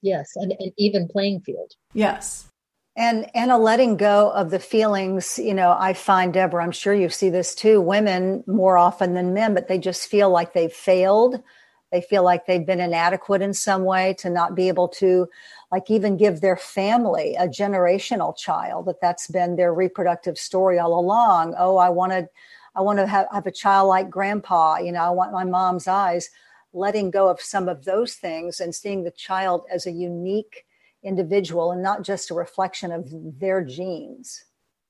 Yes, 0.00 0.32
and 0.34 0.52
an 0.52 0.72
even 0.78 1.08
playing 1.08 1.40
field. 1.40 1.72
Yes 1.94 2.48
and 2.96 3.26
and 3.34 3.50
a 3.50 3.56
letting 3.56 3.96
go 3.96 4.30
of 4.32 4.50
the 4.50 4.58
feelings 4.58 5.38
you 5.38 5.54
know 5.54 5.74
i 5.78 5.92
find 5.92 6.34
deborah 6.34 6.62
i'm 6.62 6.72
sure 6.72 6.94
you 6.94 7.08
see 7.08 7.30
this 7.30 7.54
too 7.54 7.80
women 7.80 8.44
more 8.46 8.76
often 8.76 9.14
than 9.14 9.32
men 9.32 9.54
but 9.54 9.68
they 9.68 9.78
just 9.78 10.08
feel 10.08 10.30
like 10.30 10.52
they've 10.52 10.72
failed. 10.72 11.42
They 11.90 12.00
feel 12.00 12.22
like 12.22 12.46
they've 12.46 12.64
been 12.64 12.80
inadequate 12.80 13.42
in 13.42 13.52
some 13.52 13.84
way 13.84 14.14
to 14.20 14.30
not 14.30 14.54
be 14.54 14.68
able 14.68 14.88
to 14.88 15.28
like 15.70 15.90
even 15.90 16.16
give 16.16 16.40
their 16.40 16.56
family 16.56 17.34
a 17.34 17.46
generational 17.46 18.34
child 18.34 18.86
that 18.86 19.02
that's 19.02 19.26
been 19.26 19.56
their 19.56 19.74
reproductive 19.74 20.38
story 20.38 20.78
all 20.78 20.98
along. 20.98 21.54
Oh 21.58 21.76
i 21.76 21.90
wanted 21.90 22.28
i 22.74 22.80
want 22.80 22.98
to 22.98 23.06
have, 23.06 23.26
have 23.30 23.46
a 23.46 23.52
child 23.52 23.88
like 23.88 24.08
grandpa 24.08 24.78
you 24.78 24.90
know 24.90 25.02
i 25.02 25.10
want 25.10 25.32
my 25.32 25.44
mom's 25.44 25.86
eyes. 25.86 26.30
Letting 26.72 27.10
go 27.10 27.28
of 27.28 27.40
some 27.40 27.68
of 27.68 27.84
those 27.84 28.14
things 28.14 28.58
and 28.58 28.74
seeing 28.74 29.04
the 29.04 29.10
child 29.10 29.64
as 29.70 29.86
a 29.86 29.92
unique 29.92 30.64
individual 31.04 31.72
and 31.72 31.82
not 31.82 32.02
just 32.02 32.30
a 32.30 32.34
reflection 32.34 32.92
of 32.92 33.08
their 33.38 33.62
genes. 33.64 34.44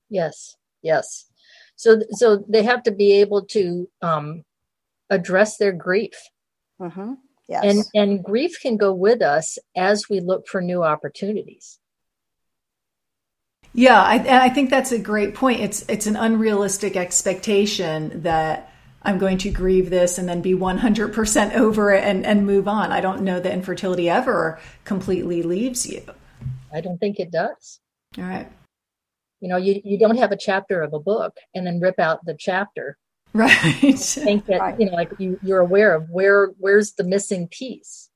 Yes, 0.09 0.55
yes. 0.81 1.25
So, 1.75 2.01
so 2.11 2.43
they 2.47 2.63
have 2.63 2.83
to 2.83 2.91
be 2.91 3.13
able 3.13 3.45
to 3.47 3.89
um, 4.01 4.43
address 5.09 5.57
their 5.57 5.71
grief. 5.71 6.15
Mm-hmm. 6.79 7.13
Yes. 7.47 7.63
And, 7.65 7.83
and 7.93 8.23
grief 8.23 8.59
can 8.61 8.77
go 8.77 8.93
with 8.93 9.21
us 9.21 9.57
as 9.75 10.09
we 10.09 10.19
look 10.19 10.47
for 10.47 10.61
new 10.61 10.83
opportunities. 10.83 11.79
Yeah, 13.73 14.01
I, 14.01 14.45
I 14.45 14.49
think 14.49 14.69
that's 14.69 14.91
a 14.91 14.99
great 14.99 15.33
point. 15.33 15.59
It's 15.61 15.83
it's 15.89 16.05
an 16.05 16.15
unrealistic 16.15 16.95
expectation 16.95 18.21
that 18.21 18.71
I'm 19.05 19.17
going 19.17 19.37
to 19.39 19.51
grieve 19.51 19.89
this 19.89 20.17
and 20.17 20.27
then 20.29 20.41
be 20.41 20.53
100% 20.53 21.55
over 21.55 21.91
it 21.91 22.03
and, 22.03 22.25
and 22.25 22.45
move 22.45 22.67
on. 22.67 22.91
I 22.91 23.01
don't 23.01 23.21
know 23.21 23.39
that 23.39 23.53
infertility 23.53 24.09
ever 24.09 24.59
completely 24.85 25.43
leaves 25.43 25.85
you. 25.85 26.03
I 26.73 26.81
don't 26.81 26.97
think 26.97 27.19
it 27.19 27.31
does. 27.31 27.79
All 28.17 28.23
right. 28.23 28.49
You 29.41 29.49
know, 29.49 29.57
you, 29.57 29.81
you 29.83 29.99
don't 29.99 30.17
have 30.17 30.31
a 30.31 30.37
chapter 30.37 30.81
of 30.81 30.93
a 30.93 30.99
book 30.99 31.35
and 31.53 31.67
then 31.67 31.81
rip 31.81 31.99
out 31.99 32.25
the 32.25 32.35
chapter. 32.37 32.97
Right. 33.33 33.51
I 33.83 33.91
think 33.93 34.45
that, 34.45 34.59
right. 34.59 34.79
you 34.79 34.85
know, 34.85 34.93
like 34.93 35.11
you, 35.17 35.39
you're 35.43 35.59
aware 35.59 35.95
of 35.95 36.09
where 36.09 36.51
where's 36.59 36.93
the 36.93 37.03
missing 37.03 37.47
piece. 37.47 38.09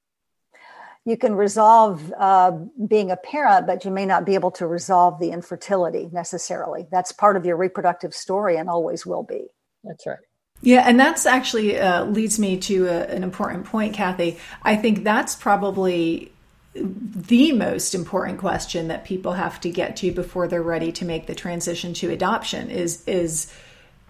You 1.06 1.18
can 1.18 1.36
resolve 1.36 2.14
uh, 2.18 2.52
being 2.88 3.12
a 3.12 3.18
parent, 3.18 3.66
but 3.66 3.84
you 3.84 3.92
may 3.92 4.06
not 4.06 4.26
be 4.26 4.36
able 4.36 4.52
to 4.52 4.68
resolve 4.68 5.20
the 5.20 5.32
infertility 5.32 6.10
necessarily. 6.12 6.86
That's 6.92 7.14
part 7.14 7.36
of 7.36 7.46
your 7.46 7.58
reproductive 7.58 8.14
story 8.14 8.58
and 8.58 8.70
always 8.70 9.06
will 9.06 9.24
be. 9.24 9.48
That's 9.84 10.06
right. 10.06 10.18
Yeah, 10.62 10.84
and 10.88 11.00
that's 11.00 11.26
actually 11.26 11.80
uh, 11.80 12.06
leads 12.06 12.40
me 12.40 12.58
to 12.62 12.88
a, 12.88 13.04
an 13.06 13.24
important 13.24 13.66
point, 13.66 13.94
Kathy. 13.94 14.38
I 14.64 14.76
think 14.76 15.04
that's 15.04 15.36
probably 15.36 16.32
the 16.74 17.52
most 17.52 17.96
important 17.96 18.40
question 18.40 18.88
that 18.88 19.06
people 19.06 19.34
have 19.34 19.60
to 19.62 19.70
get 19.70 19.96
to 19.98 20.12
before 20.12 20.48
they're 20.48 20.62
ready 20.62 20.92
to 20.92 21.06
make 21.06 21.28
the 21.28 21.36
transition 21.36 21.94
to 21.94 22.12
adoption 22.12 22.70
is 22.70 23.04
is 23.08 23.52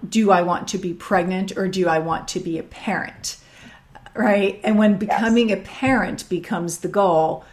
do 0.08 0.32
I 0.32 0.44
want 0.44 0.68
to 0.70 0.78
be 0.78 0.94
pregnant 0.94 1.58
or 1.58 1.68
do 1.68 1.88
I 1.88 2.00
want 2.00 2.28
to 2.30 2.40
be 2.40 2.60
a 2.60 2.64
parent? 2.64 3.38
Right? 4.14 4.60
And 4.64 4.78
when 4.78 4.98
becoming 4.98 5.50
yes. 5.50 5.60
a 5.60 5.62
parent 5.62 6.30
becomes 6.30 6.80
the 6.80 6.88
goal, 6.88 7.46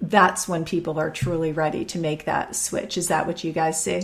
that's 0.00 0.46
when 0.46 0.64
people 0.64 0.98
are 0.98 1.10
truly 1.10 1.52
ready 1.52 1.84
to 1.86 1.98
make 1.98 2.24
that 2.24 2.54
switch. 2.54 2.98
Is 2.98 3.08
that 3.08 3.26
what 3.26 3.44
you 3.44 3.52
guys 3.52 3.82
see? 3.82 4.02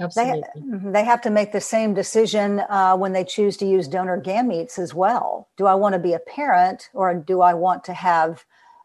Absolutely. 0.00 0.42
They, 0.54 0.60
mm-hmm, 0.60 0.92
they 0.92 1.04
have 1.04 1.20
to 1.22 1.30
make 1.30 1.52
the 1.52 1.60
same 1.60 1.94
decision 1.94 2.60
uh, 2.68 2.96
when 2.96 3.12
they 3.12 3.24
choose 3.24 3.56
to 3.58 3.66
use 3.66 3.88
donor 3.88 4.20
gametes 4.20 4.78
as 4.78 4.92
well. 4.94 5.48
Do 5.56 5.66
I 5.66 5.74
want 5.74 5.92
to 5.94 5.98
be 5.98 6.14
a 6.14 6.18
parent 6.18 6.90
or 6.92 7.14
do 7.14 7.40
I 7.40 7.54
want 7.54 7.84
to 7.84 7.94
have 7.94 8.44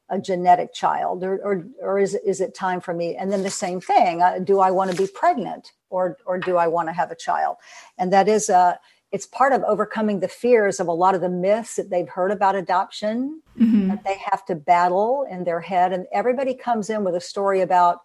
a 0.09 0.19
genetic 0.19 0.73
child 0.73 1.23
or, 1.23 1.37
or, 1.43 1.65
or 1.81 1.99
is, 1.99 2.15
is 2.15 2.41
it 2.41 2.55
time 2.55 2.81
for 2.81 2.93
me? 2.93 3.15
And 3.15 3.31
then 3.31 3.43
the 3.43 3.49
same 3.49 3.79
thing, 3.79 4.21
uh, 4.21 4.39
do 4.39 4.59
I 4.59 4.71
want 4.71 4.91
to 4.91 4.97
be 4.97 5.07
pregnant 5.07 5.71
or, 5.89 6.17
or 6.25 6.37
do 6.37 6.57
I 6.57 6.67
want 6.67 6.89
to 6.89 6.93
have 6.93 7.11
a 7.11 7.15
child? 7.15 7.57
And 7.97 8.11
that 8.13 8.27
is 8.27 8.49
a, 8.49 8.57
uh, 8.57 8.73
it's 9.11 9.25
part 9.25 9.53
of 9.53 9.63
overcoming 9.63 10.19
the 10.19 10.27
fears 10.27 10.79
of 10.79 10.87
a 10.87 10.91
lot 10.91 11.15
of 11.15 11.21
the 11.21 11.29
myths 11.29 11.77
that 11.77 11.89
they've 11.89 12.07
heard 12.07 12.29
about 12.31 12.55
adoption 12.55 13.41
mm-hmm. 13.57 13.87
that 13.87 14.03
they 14.03 14.19
have 14.29 14.45
to 14.45 14.53
battle 14.53 15.25
in 15.29 15.45
their 15.45 15.61
head. 15.61 15.91
And 15.93 16.05
everybody 16.13 16.53
comes 16.53 16.91
in 16.91 17.03
with 17.03 17.15
a 17.15 17.21
story 17.21 17.61
about, 17.61 18.01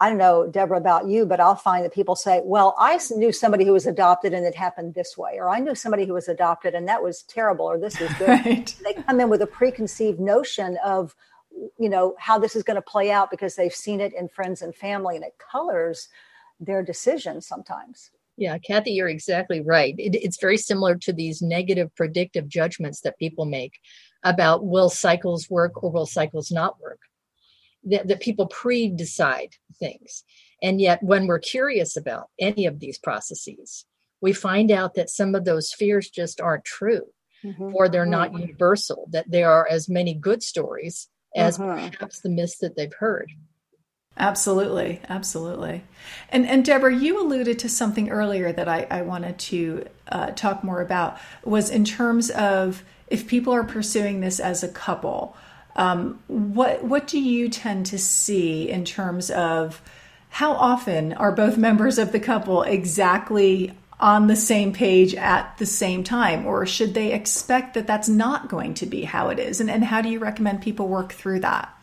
I 0.00 0.08
don't 0.08 0.18
know, 0.18 0.46
Deborah, 0.46 0.78
about 0.78 1.08
you, 1.08 1.26
but 1.26 1.40
I'll 1.40 1.56
find 1.56 1.84
that 1.84 1.92
people 1.92 2.14
say, 2.14 2.40
well, 2.44 2.76
I 2.78 3.00
knew 3.16 3.32
somebody 3.32 3.64
who 3.64 3.72
was 3.72 3.86
adopted 3.86 4.32
and 4.32 4.46
it 4.46 4.54
happened 4.54 4.94
this 4.94 5.18
way, 5.18 5.38
or 5.38 5.48
I 5.48 5.58
knew 5.58 5.74
somebody 5.74 6.06
who 6.06 6.14
was 6.14 6.28
adopted 6.28 6.74
and 6.74 6.86
that 6.86 7.02
was 7.02 7.22
terrible, 7.22 7.66
or 7.66 7.78
this 7.78 7.98
was 7.98 8.12
good. 8.18 8.28
Right. 8.28 8.76
They 8.84 8.94
come 8.94 9.20
in 9.20 9.28
with 9.28 9.42
a 9.42 9.46
preconceived 9.46 10.20
notion 10.20 10.78
of, 10.84 11.16
you 11.78 11.88
know, 11.88 12.14
how 12.18 12.38
this 12.38 12.54
is 12.54 12.62
going 12.62 12.76
to 12.76 12.82
play 12.82 13.10
out 13.10 13.30
because 13.30 13.56
they've 13.56 13.74
seen 13.74 14.00
it 14.00 14.12
in 14.14 14.28
friends 14.28 14.62
and 14.62 14.72
family 14.72 15.16
and 15.16 15.24
it 15.24 15.34
colors 15.38 16.08
their 16.60 16.82
decisions 16.84 17.46
sometimes. 17.46 18.10
Yeah, 18.36 18.56
Kathy, 18.58 18.92
you're 18.92 19.08
exactly 19.08 19.62
right. 19.62 19.96
It, 19.98 20.14
it's 20.14 20.40
very 20.40 20.58
similar 20.58 20.94
to 20.94 21.12
these 21.12 21.42
negative 21.42 21.92
predictive 21.96 22.46
judgments 22.46 23.00
that 23.00 23.18
people 23.18 23.46
make 23.46 23.80
about 24.22 24.64
will 24.64 24.90
cycles 24.90 25.50
work 25.50 25.82
or 25.82 25.90
will 25.90 26.06
cycles 26.06 26.52
not 26.52 26.80
work 26.80 27.00
that, 27.84 28.08
that 28.08 28.20
people 28.20 28.46
pre-decide 28.46 29.50
things 29.78 30.24
and 30.62 30.80
yet 30.80 31.02
when 31.02 31.26
we're 31.26 31.38
curious 31.38 31.96
about 31.96 32.28
any 32.38 32.66
of 32.66 32.80
these 32.80 32.98
processes 32.98 33.84
we 34.20 34.32
find 34.32 34.70
out 34.70 34.94
that 34.94 35.10
some 35.10 35.34
of 35.34 35.44
those 35.44 35.72
fears 35.72 36.10
just 36.10 36.40
aren't 36.40 36.64
true 36.64 37.02
mm-hmm. 37.44 37.74
or 37.74 37.88
they're 37.88 38.06
not 38.06 38.30
mm-hmm. 38.30 38.40
universal 38.40 39.08
that 39.10 39.30
there 39.30 39.50
are 39.50 39.66
as 39.68 39.88
many 39.88 40.14
good 40.14 40.42
stories 40.42 41.08
as 41.36 41.58
mm-hmm. 41.58 41.88
perhaps 41.90 42.20
the 42.20 42.28
myths 42.28 42.58
that 42.58 42.76
they've 42.76 42.94
heard 42.98 43.30
absolutely 44.16 45.00
absolutely 45.08 45.84
and 46.30 46.46
and 46.46 46.64
deborah 46.64 46.94
you 46.94 47.22
alluded 47.22 47.58
to 47.58 47.68
something 47.68 48.10
earlier 48.10 48.52
that 48.52 48.68
i, 48.68 48.86
I 48.90 49.02
wanted 49.02 49.38
to 49.38 49.86
uh, 50.08 50.30
talk 50.32 50.64
more 50.64 50.80
about 50.80 51.18
was 51.44 51.70
in 51.70 51.84
terms 51.84 52.30
of 52.30 52.82
if 53.06 53.26
people 53.26 53.52
are 53.52 53.64
pursuing 53.64 54.20
this 54.20 54.40
as 54.40 54.62
a 54.62 54.68
couple 54.68 55.36
um, 55.78 56.18
what 56.26 56.82
what 56.84 57.06
do 57.06 57.20
you 57.20 57.48
tend 57.48 57.86
to 57.86 57.98
see 57.98 58.68
in 58.68 58.84
terms 58.84 59.30
of 59.30 59.80
how 60.28 60.52
often 60.52 61.14
are 61.14 61.32
both 61.32 61.56
members 61.68 61.98
of 61.98 62.12
the 62.12 62.20
couple 62.20 62.62
exactly 62.62 63.72
on 64.00 64.26
the 64.26 64.36
same 64.36 64.72
page 64.72 65.14
at 65.14 65.56
the 65.58 65.66
same 65.66 66.04
time, 66.04 66.46
or 66.46 66.66
should 66.66 66.94
they 66.94 67.12
expect 67.12 67.74
that 67.74 67.86
that's 67.86 68.08
not 68.08 68.48
going 68.48 68.74
to 68.74 68.86
be 68.86 69.02
how 69.04 69.28
it 69.30 69.38
is? 69.38 69.60
And, 69.60 69.70
and 69.70 69.84
how 69.84 70.00
do 70.00 70.08
you 70.08 70.18
recommend 70.18 70.62
people 70.62 70.86
work 70.86 71.12
through 71.12 71.40
that? 71.40 71.74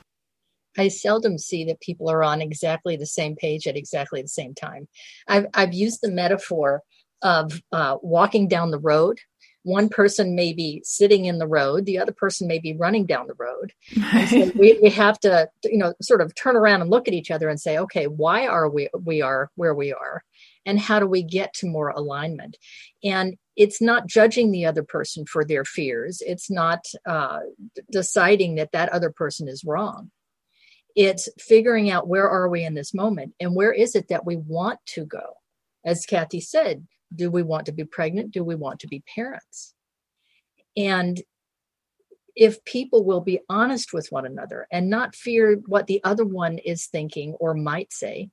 I 0.77 0.89
seldom 0.89 1.37
see 1.37 1.65
that 1.65 1.81
people 1.81 2.09
are 2.09 2.23
on 2.23 2.41
exactly 2.41 2.95
the 2.95 3.05
same 3.05 3.35
page 3.35 3.67
at 3.67 3.77
exactly 3.77 4.21
the 4.21 4.27
same 4.27 4.53
time. 4.53 4.87
I've, 5.27 5.47
I've 5.53 5.73
used 5.73 5.99
the 6.01 6.11
metaphor 6.11 6.83
of 7.21 7.61
uh, 7.71 7.97
walking 8.01 8.47
down 8.47 8.71
the 8.71 8.79
road 8.79 9.19
one 9.65 9.89
person 9.89 10.35
may 10.35 10.53
be 10.53 10.79
sitting 10.85 11.25
in 11.25 11.39
the 11.39 11.47
road 11.47 11.85
the 11.85 11.97
other 11.97 12.11
person 12.11 12.47
may 12.47 12.59
be 12.59 12.73
running 12.73 13.05
down 13.05 13.25
the 13.25 13.33
road. 13.33 13.73
So 14.29 14.51
we, 14.55 14.79
we 14.81 14.89
have 14.91 15.19
to 15.21 15.49
you 15.63 15.77
know 15.77 15.93
sort 16.01 16.21
of 16.21 16.35
turn 16.35 16.55
around 16.55 16.81
and 16.81 16.91
look 16.91 17.07
at 17.07 17.15
each 17.15 17.31
other 17.31 17.49
and 17.49 17.59
say 17.59 17.77
okay 17.79 18.05
why 18.05 18.45
are 18.45 18.69
we 18.69 18.89
we 19.03 19.21
are 19.21 19.49
where 19.55 19.73
we 19.73 19.91
are? 19.91 20.23
And 20.67 20.79
how 20.79 20.99
do 20.99 21.07
we 21.07 21.23
get 21.23 21.53
to 21.55 21.67
more 21.67 21.89
alignment? 21.89 22.57
And 23.03 23.37
it's 23.55 23.81
not 23.81 24.07
judging 24.07 24.51
the 24.51 24.65
other 24.65 24.83
person 24.83 25.25
for 25.25 25.43
their 25.43 25.63
fears. 25.63 26.21
It's 26.25 26.49
not 26.49 26.85
uh, 27.05 27.39
deciding 27.91 28.55
that 28.55 28.71
that 28.73 28.89
other 28.89 29.11
person 29.11 29.47
is 29.47 29.63
wrong. 29.63 30.11
It's 30.95 31.29
figuring 31.39 31.89
out 31.89 32.07
where 32.07 32.29
are 32.29 32.49
we 32.49 32.63
in 32.63 32.73
this 32.73 32.93
moment 32.93 33.33
and 33.39 33.55
where 33.55 33.73
is 33.73 33.95
it 33.95 34.09
that 34.09 34.25
we 34.25 34.37
want 34.37 34.79
to 34.87 35.05
go? 35.05 35.37
As 35.83 36.05
kathy 36.05 36.41
said 36.41 36.87
do 37.13 37.29
we 37.29 37.43
want 37.43 37.65
to 37.67 37.71
be 37.71 37.83
pregnant? 37.83 38.31
Do 38.31 38.43
we 38.43 38.55
want 38.55 38.79
to 38.81 38.87
be 38.87 39.03
parents? 39.13 39.73
And 40.77 41.21
if 42.35 42.63
people 42.65 43.05
will 43.05 43.21
be 43.21 43.39
honest 43.49 43.93
with 43.93 44.07
one 44.09 44.25
another 44.25 44.67
and 44.71 44.89
not 44.89 45.15
fear 45.15 45.61
what 45.67 45.87
the 45.87 46.03
other 46.03 46.25
one 46.25 46.57
is 46.59 46.87
thinking 46.87 47.33
or 47.39 47.53
might 47.53 47.93
say, 47.93 48.29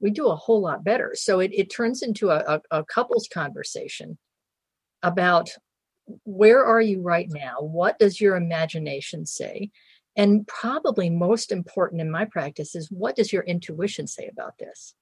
we 0.00 0.10
do 0.10 0.28
a 0.28 0.36
whole 0.36 0.60
lot 0.60 0.84
better. 0.84 1.12
So 1.14 1.40
it, 1.40 1.52
it 1.52 1.70
turns 1.70 2.02
into 2.02 2.30
a, 2.30 2.38
a, 2.38 2.78
a 2.78 2.84
couples 2.84 3.28
conversation 3.32 4.18
about 5.02 5.50
where 6.24 6.64
are 6.64 6.80
you 6.80 7.00
right 7.02 7.28
now? 7.30 7.56
What 7.60 7.98
does 7.98 8.20
your 8.20 8.36
imagination 8.36 9.26
say? 9.26 9.70
And 10.16 10.46
probably 10.46 11.08
most 11.08 11.52
important 11.52 12.00
in 12.00 12.10
my 12.10 12.24
practice 12.24 12.74
is 12.74 12.90
what 12.90 13.16
does 13.16 13.32
your 13.32 13.42
intuition 13.44 14.06
say 14.06 14.28
about 14.30 14.58
this? 14.58 14.94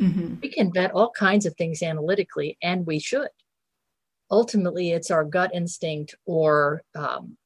Mm-hmm. 0.00 0.36
We 0.42 0.48
can 0.48 0.72
vet 0.72 0.92
all 0.92 1.10
kinds 1.10 1.46
of 1.46 1.54
things 1.56 1.82
analytically, 1.82 2.56
and 2.62 2.86
we 2.86 2.98
should. 2.98 3.28
Ultimately, 4.30 4.92
it's 4.92 5.10
our 5.10 5.24
gut 5.24 5.50
instinct, 5.54 6.14
or 6.24 6.82
um, 6.94 7.36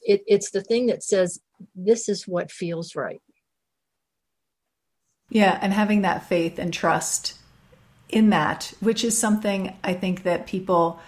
it, 0.00 0.22
it's 0.26 0.50
the 0.50 0.62
thing 0.62 0.86
that 0.86 1.02
says, 1.02 1.40
This 1.74 2.08
is 2.08 2.26
what 2.26 2.50
feels 2.50 2.96
right. 2.96 3.20
Yeah, 5.28 5.58
and 5.60 5.72
having 5.72 6.02
that 6.02 6.26
faith 6.26 6.58
and 6.58 6.72
trust 6.72 7.38
in 8.08 8.30
that, 8.30 8.72
which 8.80 9.04
is 9.04 9.18
something 9.18 9.76
I 9.82 9.94
think 9.94 10.22
that 10.22 10.46
people 10.46 11.00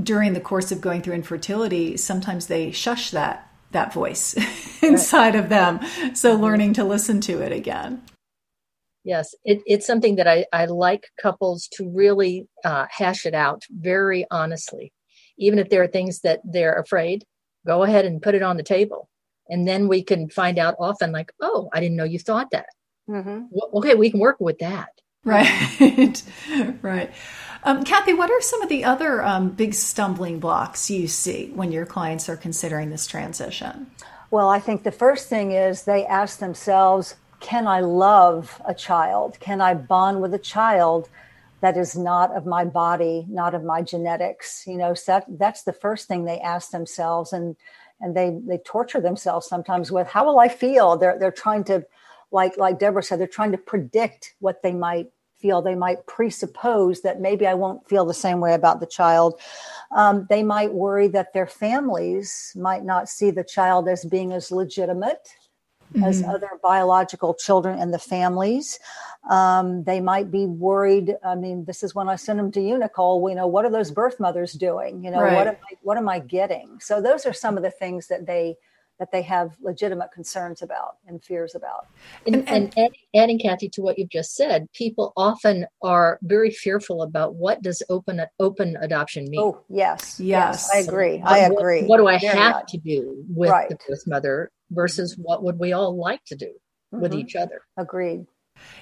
during 0.00 0.32
the 0.32 0.40
course 0.40 0.70
of 0.70 0.80
going 0.80 1.02
through 1.02 1.14
infertility, 1.14 1.96
sometimes 1.96 2.46
they 2.46 2.70
shush 2.70 3.10
that 3.10 3.44
that 3.70 3.92
voice 3.92 4.34
inside 4.82 5.34
of 5.34 5.48
them. 5.48 5.80
So 6.14 6.32
mm-hmm. 6.32 6.42
learning 6.42 6.72
to 6.74 6.84
listen 6.84 7.20
to 7.22 7.42
it 7.42 7.52
again 7.52 8.02
yes 9.08 9.34
it, 9.44 9.60
it's 9.66 9.86
something 9.86 10.16
that 10.16 10.28
I, 10.28 10.46
I 10.52 10.66
like 10.66 11.04
couples 11.20 11.68
to 11.72 11.88
really 11.88 12.46
uh, 12.64 12.86
hash 12.90 13.26
it 13.26 13.34
out 13.34 13.62
very 13.70 14.26
honestly 14.30 14.92
even 15.38 15.58
if 15.58 15.68
there 15.68 15.82
are 15.82 15.88
things 15.88 16.20
that 16.20 16.40
they're 16.44 16.78
afraid 16.78 17.24
go 17.66 17.82
ahead 17.82 18.04
and 18.04 18.22
put 18.22 18.34
it 18.34 18.42
on 18.42 18.56
the 18.56 18.62
table 18.62 19.08
and 19.48 19.66
then 19.66 19.88
we 19.88 20.02
can 20.02 20.28
find 20.28 20.58
out 20.58 20.76
often 20.78 21.10
like 21.12 21.32
oh 21.40 21.68
i 21.72 21.80
didn't 21.80 21.96
know 21.96 22.04
you 22.04 22.18
thought 22.18 22.50
that 22.52 22.68
mm-hmm. 23.08 23.44
well, 23.50 23.70
okay 23.74 23.94
we 23.94 24.10
can 24.10 24.20
work 24.20 24.38
with 24.38 24.58
that 24.58 24.90
Right, 25.24 26.22
right. 26.82 27.10
Um, 27.64 27.84
Kathy, 27.84 28.14
what 28.14 28.30
are 28.30 28.40
some 28.40 28.62
of 28.62 28.68
the 28.68 28.84
other 28.84 29.22
um, 29.22 29.50
big 29.50 29.74
stumbling 29.74 30.38
blocks 30.38 30.90
you 30.90 31.08
see 31.08 31.50
when 31.54 31.72
your 31.72 31.84
clients 31.84 32.28
are 32.28 32.36
considering 32.36 32.90
this 32.90 33.06
transition? 33.06 33.90
Well, 34.30 34.48
I 34.48 34.60
think 34.60 34.84
the 34.84 34.92
first 34.92 35.28
thing 35.28 35.52
is 35.52 35.82
they 35.82 36.06
ask 36.06 36.38
themselves, 36.38 37.16
can 37.40 37.66
I 37.66 37.80
love 37.80 38.60
a 38.66 38.74
child? 38.74 39.38
Can 39.40 39.60
I 39.60 39.74
bond 39.74 40.20
with 40.20 40.34
a 40.34 40.38
child 40.38 41.08
that 41.60 41.76
is 41.76 41.96
not 41.96 42.34
of 42.36 42.46
my 42.46 42.64
body, 42.64 43.26
not 43.28 43.54
of 43.54 43.64
my 43.64 43.82
genetics? 43.82 44.64
You 44.66 44.76
know, 44.76 44.94
so 44.94 45.12
that, 45.12 45.26
that's 45.38 45.62
the 45.62 45.72
first 45.72 46.08
thing 46.08 46.24
they 46.24 46.40
ask 46.40 46.70
themselves. 46.70 47.32
And 47.32 47.56
and 48.00 48.16
they 48.16 48.38
they 48.46 48.58
torture 48.58 49.00
themselves 49.00 49.46
sometimes 49.46 49.90
with 49.90 50.06
how 50.06 50.24
will 50.24 50.38
I 50.38 50.48
feel? 50.48 50.96
They're 50.96 51.18
they're 51.18 51.32
trying 51.32 51.64
to 51.64 51.84
like 52.30 52.56
like 52.56 52.78
Deborah 52.78 53.02
said, 53.02 53.20
they're 53.20 53.26
trying 53.26 53.52
to 53.52 53.58
predict 53.58 54.34
what 54.40 54.62
they 54.62 54.72
might 54.72 55.10
feel. 55.38 55.62
They 55.62 55.74
might 55.74 56.06
presuppose 56.06 57.02
that 57.02 57.20
maybe 57.20 57.46
I 57.46 57.54
won't 57.54 57.88
feel 57.88 58.04
the 58.04 58.14
same 58.14 58.40
way 58.40 58.54
about 58.54 58.80
the 58.80 58.86
child. 58.86 59.40
Um, 59.92 60.26
they 60.28 60.42
might 60.42 60.72
worry 60.72 61.08
that 61.08 61.32
their 61.32 61.46
families 61.46 62.52
might 62.56 62.84
not 62.84 63.08
see 63.08 63.30
the 63.30 63.44
child 63.44 63.88
as 63.88 64.04
being 64.04 64.32
as 64.32 64.50
legitimate 64.50 65.28
mm-hmm. 65.92 66.04
as 66.04 66.22
other 66.22 66.50
biological 66.62 67.34
children 67.34 67.78
in 67.78 67.90
the 67.90 67.98
families. 67.98 68.78
Um, 69.28 69.84
they 69.84 70.00
might 70.00 70.30
be 70.30 70.46
worried. 70.46 71.16
I 71.24 71.34
mean, 71.34 71.64
this 71.64 71.82
is 71.82 71.94
when 71.94 72.08
I 72.08 72.16
send 72.16 72.38
them 72.38 72.52
to 72.52 72.60
you, 72.60 72.78
Nicole. 72.78 73.28
You 73.28 73.34
know, 73.34 73.46
what 73.46 73.64
are 73.64 73.70
those 73.70 73.90
birth 73.90 74.18
mothers 74.20 74.52
doing? 74.52 75.04
You 75.04 75.10
know, 75.10 75.20
right. 75.20 75.34
what 75.34 75.46
am 75.48 75.56
I 75.56 75.74
what 75.82 75.96
am 75.98 76.08
I 76.08 76.20
getting? 76.20 76.78
So 76.80 77.02
those 77.02 77.26
are 77.26 77.32
some 77.32 77.56
of 77.56 77.62
the 77.62 77.70
things 77.70 78.06
that 78.08 78.26
they 78.26 78.56
that 78.98 79.12
they 79.12 79.22
have 79.22 79.52
legitimate 79.60 80.10
concerns 80.12 80.62
about 80.62 80.96
and 81.06 81.22
fears 81.22 81.54
about. 81.54 81.86
And, 82.26 82.36
and, 82.36 82.48
and 82.48 82.66
adding, 82.78 83.00
adding, 83.14 83.38
Kathy, 83.38 83.68
to 83.70 83.82
what 83.82 83.98
you've 83.98 84.08
just 84.08 84.34
said, 84.34 84.66
people 84.72 85.12
often 85.16 85.66
are 85.82 86.18
very 86.22 86.50
fearful 86.50 87.02
about 87.02 87.34
what 87.34 87.62
does 87.62 87.82
open 87.88 88.20
open 88.40 88.76
adoption 88.80 89.30
mean. 89.30 89.40
Oh, 89.40 89.60
yes, 89.68 90.18
yes, 90.18 90.18
yes 90.18 90.70
I 90.74 90.78
agree. 90.78 91.22
I 91.24 91.38
agree. 91.40 91.82
What, 91.82 91.88
what 91.88 91.96
do 91.98 92.06
I 92.08 92.18
very 92.18 92.36
have 92.36 92.54
much. 92.56 92.72
to 92.72 92.78
do 92.78 93.24
with 93.28 93.50
right. 93.50 93.68
the 93.68 93.78
birth 93.88 94.06
mother 94.06 94.50
versus 94.70 95.16
what 95.16 95.42
would 95.42 95.58
we 95.58 95.72
all 95.72 95.96
like 95.96 96.24
to 96.26 96.36
do 96.36 96.52
mm-hmm. 96.94 97.00
with 97.00 97.14
each 97.14 97.36
other? 97.36 97.62
Agreed. 97.76 98.26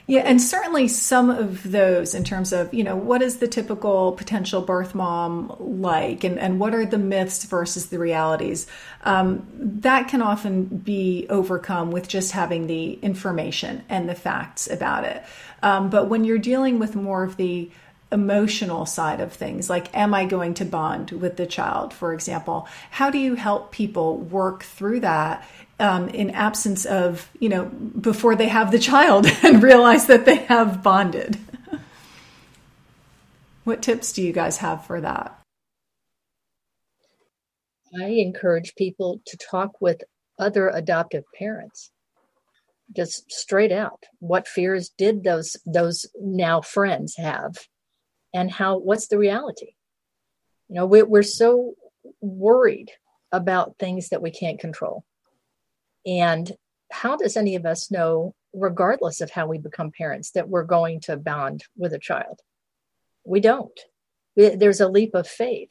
Yeah, 0.07 0.21
and 0.21 0.41
certainly 0.41 0.87
some 0.87 1.31
of 1.31 1.71
those 1.71 2.15
in 2.15 2.23
terms 2.23 2.53
of, 2.53 2.73
you 2.73 2.85
know, 2.85 2.95
what 2.95 3.23
is 3.23 3.39
the 3.39 3.49
typical 3.49 4.13
potential 4.13 4.63
birth 4.63 4.95
mom 4.95 5.55
like 5.59 6.23
and, 6.23 6.39
and 6.39 6.61
what 6.61 6.75
are 6.75 6.87
the 6.87 6.99
myths 6.99 7.45
versus 7.45 7.87
the 7.87 7.99
realities? 7.99 8.69
Um, 9.05 9.47
that 9.59 10.09
can 10.09 10.23
often 10.23 10.65
be 10.65 11.27
overcome 11.29 11.91
with 11.91 12.09
just 12.09 12.33
having 12.33 12.69
the 12.69 12.93
information 12.95 13.85
and 13.89 14.09
the 14.09 14.15
facts 14.15 14.71
about 14.71 15.05
it. 15.05 15.25
Um, 15.63 15.91
but 15.91 16.09
when 16.09 16.25
you're 16.25 16.39
dealing 16.39 16.79
with 16.79 16.95
more 16.95 17.25
of 17.25 17.37
the 17.37 17.71
emotional 18.13 18.87
side 18.87 19.21
of 19.21 19.33
things, 19.33 19.69
like 19.69 19.95
am 19.97 20.15
I 20.15 20.25
going 20.25 20.55
to 20.55 20.65
bond 20.65 21.11
with 21.11 21.37
the 21.37 21.47
child, 21.47 21.93
for 21.93 22.15
example, 22.15 22.69
how 22.93 23.11
do 23.11 23.19
you 23.19 23.35
help 23.35 23.73
people 23.73 24.19
work 24.19 24.63
through 24.63 25.01
that 25.01 25.45
um, 25.79 26.09
in 26.09 26.31
absence 26.31 26.85
of, 26.85 27.31
you 27.39 27.49
know, 27.49 27.67
before 27.67 28.35
they 28.35 28.49
have 28.49 28.71
the 28.71 28.79
child 28.79 29.27
and 29.43 29.63
realize 29.63 30.07
that 30.07 30.25
they 30.25 30.37
have 30.37 30.83
bonded. 30.83 31.39
what 33.65 33.83
tips 33.83 34.13
do 34.13 34.23
you 34.23 34.33
guys 34.33 34.59
have 34.59 34.87
for 34.87 35.01
that? 35.01 35.39
I 38.01 38.07
encourage 38.07 38.75
people 38.75 39.21
to 39.27 39.37
talk 39.37 39.81
with 39.81 40.03
other 40.39 40.69
adoptive 40.69 41.25
parents 41.39 41.91
just 42.95 43.31
straight 43.33 43.73
out 43.73 44.05
what 44.21 44.47
fears 44.47 44.91
did 44.97 45.25
those 45.25 45.57
those 45.67 46.07
now 46.21 46.61
friends 46.61 47.17
have 47.17 47.55
and 48.33 48.51
how 48.51 48.79
what's 48.79 49.09
the 49.09 49.19
reality 49.19 49.75
you 50.69 50.75
know 50.77 50.87
we, 50.87 51.03
we're 51.03 51.23
so 51.23 51.75
worried 52.21 52.91
about 53.33 53.77
things 53.79 54.11
that 54.11 54.23
we 54.23 54.31
can't 54.31 54.61
control 54.61 55.05
and 56.07 56.51
how 56.93 57.17
does 57.17 57.37
any 57.37 57.57
of 57.57 57.67
us 57.67 57.91
know, 57.91 58.35
regardless 58.55 59.21
of 59.21 59.31
how 59.31 59.47
we 59.47 59.59
become 59.59 59.91
parents, 59.91 60.31
that 60.33 60.49
we're 60.49 60.65
going 60.65 61.01
to 61.01 61.17
bond 61.17 61.65
with 61.77 61.93
a 61.93 61.99
child? 61.99 62.41
We 63.25 63.41
don't. 63.41 63.79
There's 64.37 64.81
a 64.81 64.89
leap 64.89 65.15
of 65.15 65.27
faith. 65.27 65.71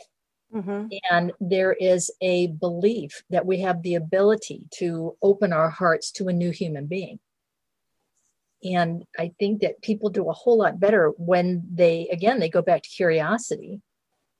Mm-hmm. 0.53 0.87
And 1.11 1.31
there 1.39 1.73
is 1.73 2.11
a 2.21 2.47
belief 2.47 3.23
that 3.29 3.45
we 3.45 3.61
have 3.61 3.81
the 3.81 3.95
ability 3.95 4.63
to 4.75 5.17
open 5.21 5.51
our 5.51 5.69
hearts 5.69 6.11
to 6.13 6.27
a 6.27 6.33
new 6.33 6.51
human 6.51 6.85
being. 6.85 7.19
And 8.63 9.03
I 9.17 9.31
think 9.39 9.61
that 9.61 9.81
people 9.81 10.09
do 10.09 10.29
a 10.29 10.33
whole 10.33 10.57
lot 10.57 10.79
better 10.79 11.11
when 11.17 11.63
they, 11.73 12.07
again, 12.11 12.39
they 12.39 12.49
go 12.49 12.61
back 12.61 12.83
to 12.83 12.89
curiosity. 12.89 13.81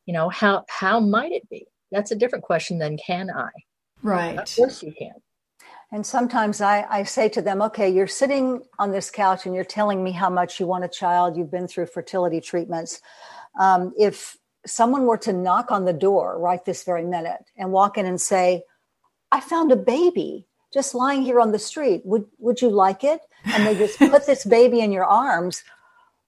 You 0.06 0.13
know, 0.13 0.30
how 0.30 0.65
how 0.69 1.00
might 1.00 1.32
it 1.32 1.50
be? 1.50 1.67
That's 1.91 2.12
a 2.12 2.15
different 2.15 2.46
question 2.46 2.78
than 2.78 2.98
can 2.98 3.30
I? 3.30 3.50
Right. 4.02 4.38
Of 4.38 4.56
course 4.56 4.84
you 4.84 4.93
can. 4.93 5.13
And 5.91 6.06
sometimes 6.06 6.62
I, 6.62 6.86
I 6.89 7.04
say 7.04 7.30
to 7.30 7.41
them, 7.41 7.62
okay, 7.62 7.89
you're 7.89 8.08
sitting 8.08 8.63
on 8.80 8.91
this 8.91 9.10
couch 9.12 9.45
and 9.45 9.54
you're 9.54 9.63
telling 9.63 10.04
me 10.04 10.12
how 10.12 10.30
much 10.30 10.60
you 10.60 10.67
want 10.67 10.84
a 10.84 10.89
child, 10.89 11.38
you've 11.38 11.52
been 11.52 11.67
through 11.67 11.86
fertility 11.88 12.41
treatments. 12.41 13.02
Um, 13.60 13.93
if 13.98 14.38
someone 14.65 15.06
were 15.06 15.17
to 15.19 15.34
knock 15.34 15.71
on 15.71 15.86
the 15.86 15.93
door 15.93 16.39
right 16.39 16.63
this 16.65 16.84
very 16.84 17.04
minute 17.04 17.45
and 17.56 17.71
walk 17.71 17.98
in 17.98 18.06
and 18.06 18.19
say, 18.19 18.63
I 19.32 19.39
found 19.39 19.71
a 19.71 19.76
baby 19.76 20.48
just 20.74 20.95
lying 20.95 21.21
here 21.21 21.39
on 21.39 21.52
the 21.52 21.60
street, 21.60 22.02
would, 22.04 22.26
would 22.39 22.62
you 22.62 22.69
like 22.69 23.04
it? 23.04 23.21
And 23.45 23.65
they 23.65 23.78
just 23.78 24.00
put 24.00 24.26
this 24.26 24.43
baby 24.60 24.82
in 24.82 24.91
your 24.91 25.06
arms. 25.06 25.63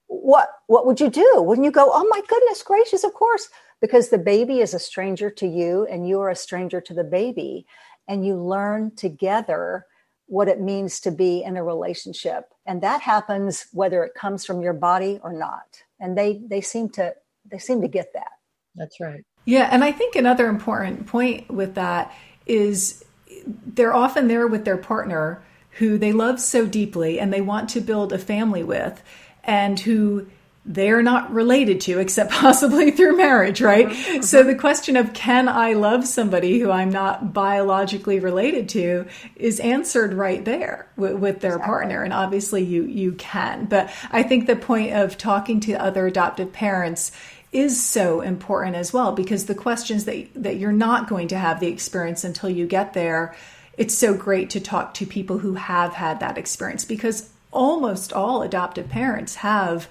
What, 0.06 0.48
what 0.68 0.86
would 0.86 1.00
you 1.00 1.10
do? 1.10 1.42
Wouldn't 1.42 1.64
you 1.64 1.70
go, 1.70 1.90
oh 1.92 2.06
my 2.08 2.22
goodness 2.26 2.62
gracious, 2.62 3.04
of 3.04 3.12
course, 3.12 3.48
because 3.80 4.08
the 4.08 4.18
baby 4.18 4.60
is 4.60 4.72
a 4.72 4.78
stranger 4.78 5.30
to 5.30 5.46
you 5.46 5.86
and 5.90 6.08
you 6.08 6.20
are 6.20 6.30
a 6.30 6.36
stranger 6.36 6.80
to 6.80 6.94
the 6.94 7.04
baby 7.04 7.66
and 8.08 8.26
you 8.26 8.34
learn 8.34 8.94
together 8.96 9.84
what 10.26 10.48
it 10.48 10.60
means 10.60 11.00
to 11.00 11.10
be 11.10 11.42
in 11.42 11.56
a 11.56 11.64
relationship. 11.64 12.52
And 12.66 12.82
that 12.82 13.00
happens 13.00 13.66
whether 13.72 14.04
it 14.04 14.14
comes 14.14 14.44
from 14.44 14.60
your 14.60 14.74
body 14.74 15.20
or 15.22 15.32
not. 15.32 15.82
And 16.00 16.16
they 16.16 16.42
they 16.46 16.60
seem 16.60 16.88
to 16.90 17.14
they 17.50 17.58
seem 17.58 17.80
to 17.82 17.88
get 17.88 18.12
that. 18.14 18.32
That's 18.74 19.00
right. 19.00 19.24
Yeah 19.44 19.68
and 19.70 19.82
i 19.82 19.92
think 19.92 20.14
another 20.14 20.48
important 20.48 21.06
point 21.06 21.50
with 21.50 21.74
that 21.74 22.14
is 22.46 23.04
they're 23.46 23.94
often 23.94 24.28
there 24.28 24.46
with 24.46 24.64
their 24.64 24.76
partner 24.76 25.42
who 25.72 25.96
they 25.96 26.12
love 26.12 26.40
so 26.40 26.66
deeply 26.66 27.18
and 27.20 27.32
they 27.32 27.40
want 27.40 27.68
to 27.70 27.80
build 27.80 28.12
a 28.12 28.18
family 28.18 28.62
with 28.62 29.02
and 29.44 29.80
who 29.80 30.26
they're 30.68 31.02
not 31.02 31.32
related 31.32 31.80
to 31.80 31.98
except 31.98 32.30
possibly 32.30 32.90
through 32.90 33.16
marriage, 33.16 33.60
right? 33.62 33.88
Mm-hmm. 33.88 34.20
So 34.20 34.44
the 34.44 34.54
question 34.54 34.96
of 34.96 35.14
can 35.14 35.48
I 35.48 35.72
love 35.72 36.06
somebody 36.06 36.60
who 36.60 36.70
I'm 36.70 36.90
not 36.90 37.32
biologically 37.32 38.20
related 38.20 38.68
to 38.70 39.06
is 39.34 39.58
answered 39.60 40.12
right 40.12 40.44
there 40.44 40.86
with, 40.96 41.14
with 41.14 41.40
their 41.40 41.54
exactly. 41.54 41.66
partner. 41.66 42.02
And 42.02 42.12
obviously 42.12 42.62
you, 42.62 42.84
you 42.84 43.12
can. 43.12 43.64
But 43.64 43.90
I 44.10 44.22
think 44.22 44.46
the 44.46 44.56
point 44.56 44.92
of 44.92 45.16
talking 45.16 45.58
to 45.60 45.72
other 45.72 46.06
adoptive 46.06 46.52
parents 46.52 47.12
is 47.50 47.82
so 47.82 48.20
important 48.20 48.76
as 48.76 48.92
well 48.92 49.12
because 49.12 49.46
the 49.46 49.54
questions 49.54 50.04
that, 50.04 50.28
that 50.34 50.56
you're 50.56 50.70
not 50.70 51.08
going 51.08 51.28
to 51.28 51.38
have 51.38 51.60
the 51.60 51.68
experience 51.68 52.24
until 52.24 52.50
you 52.50 52.66
get 52.66 52.92
there, 52.92 53.34
it's 53.78 53.96
so 53.96 54.12
great 54.12 54.50
to 54.50 54.60
talk 54.60 54.92
to 54.92 55.06
people 55.06 55.38
who 55.38 55.54
have 55.54 55.94
had 55.94 56.20
that 56.20 56.36
experience 56.36 56.84
because 56.84 57.30
almost 57.50 58.12
all 58.12 58.42
adoptive 58.42 58.90
parents 58.90 59.36
have 59.36 59.88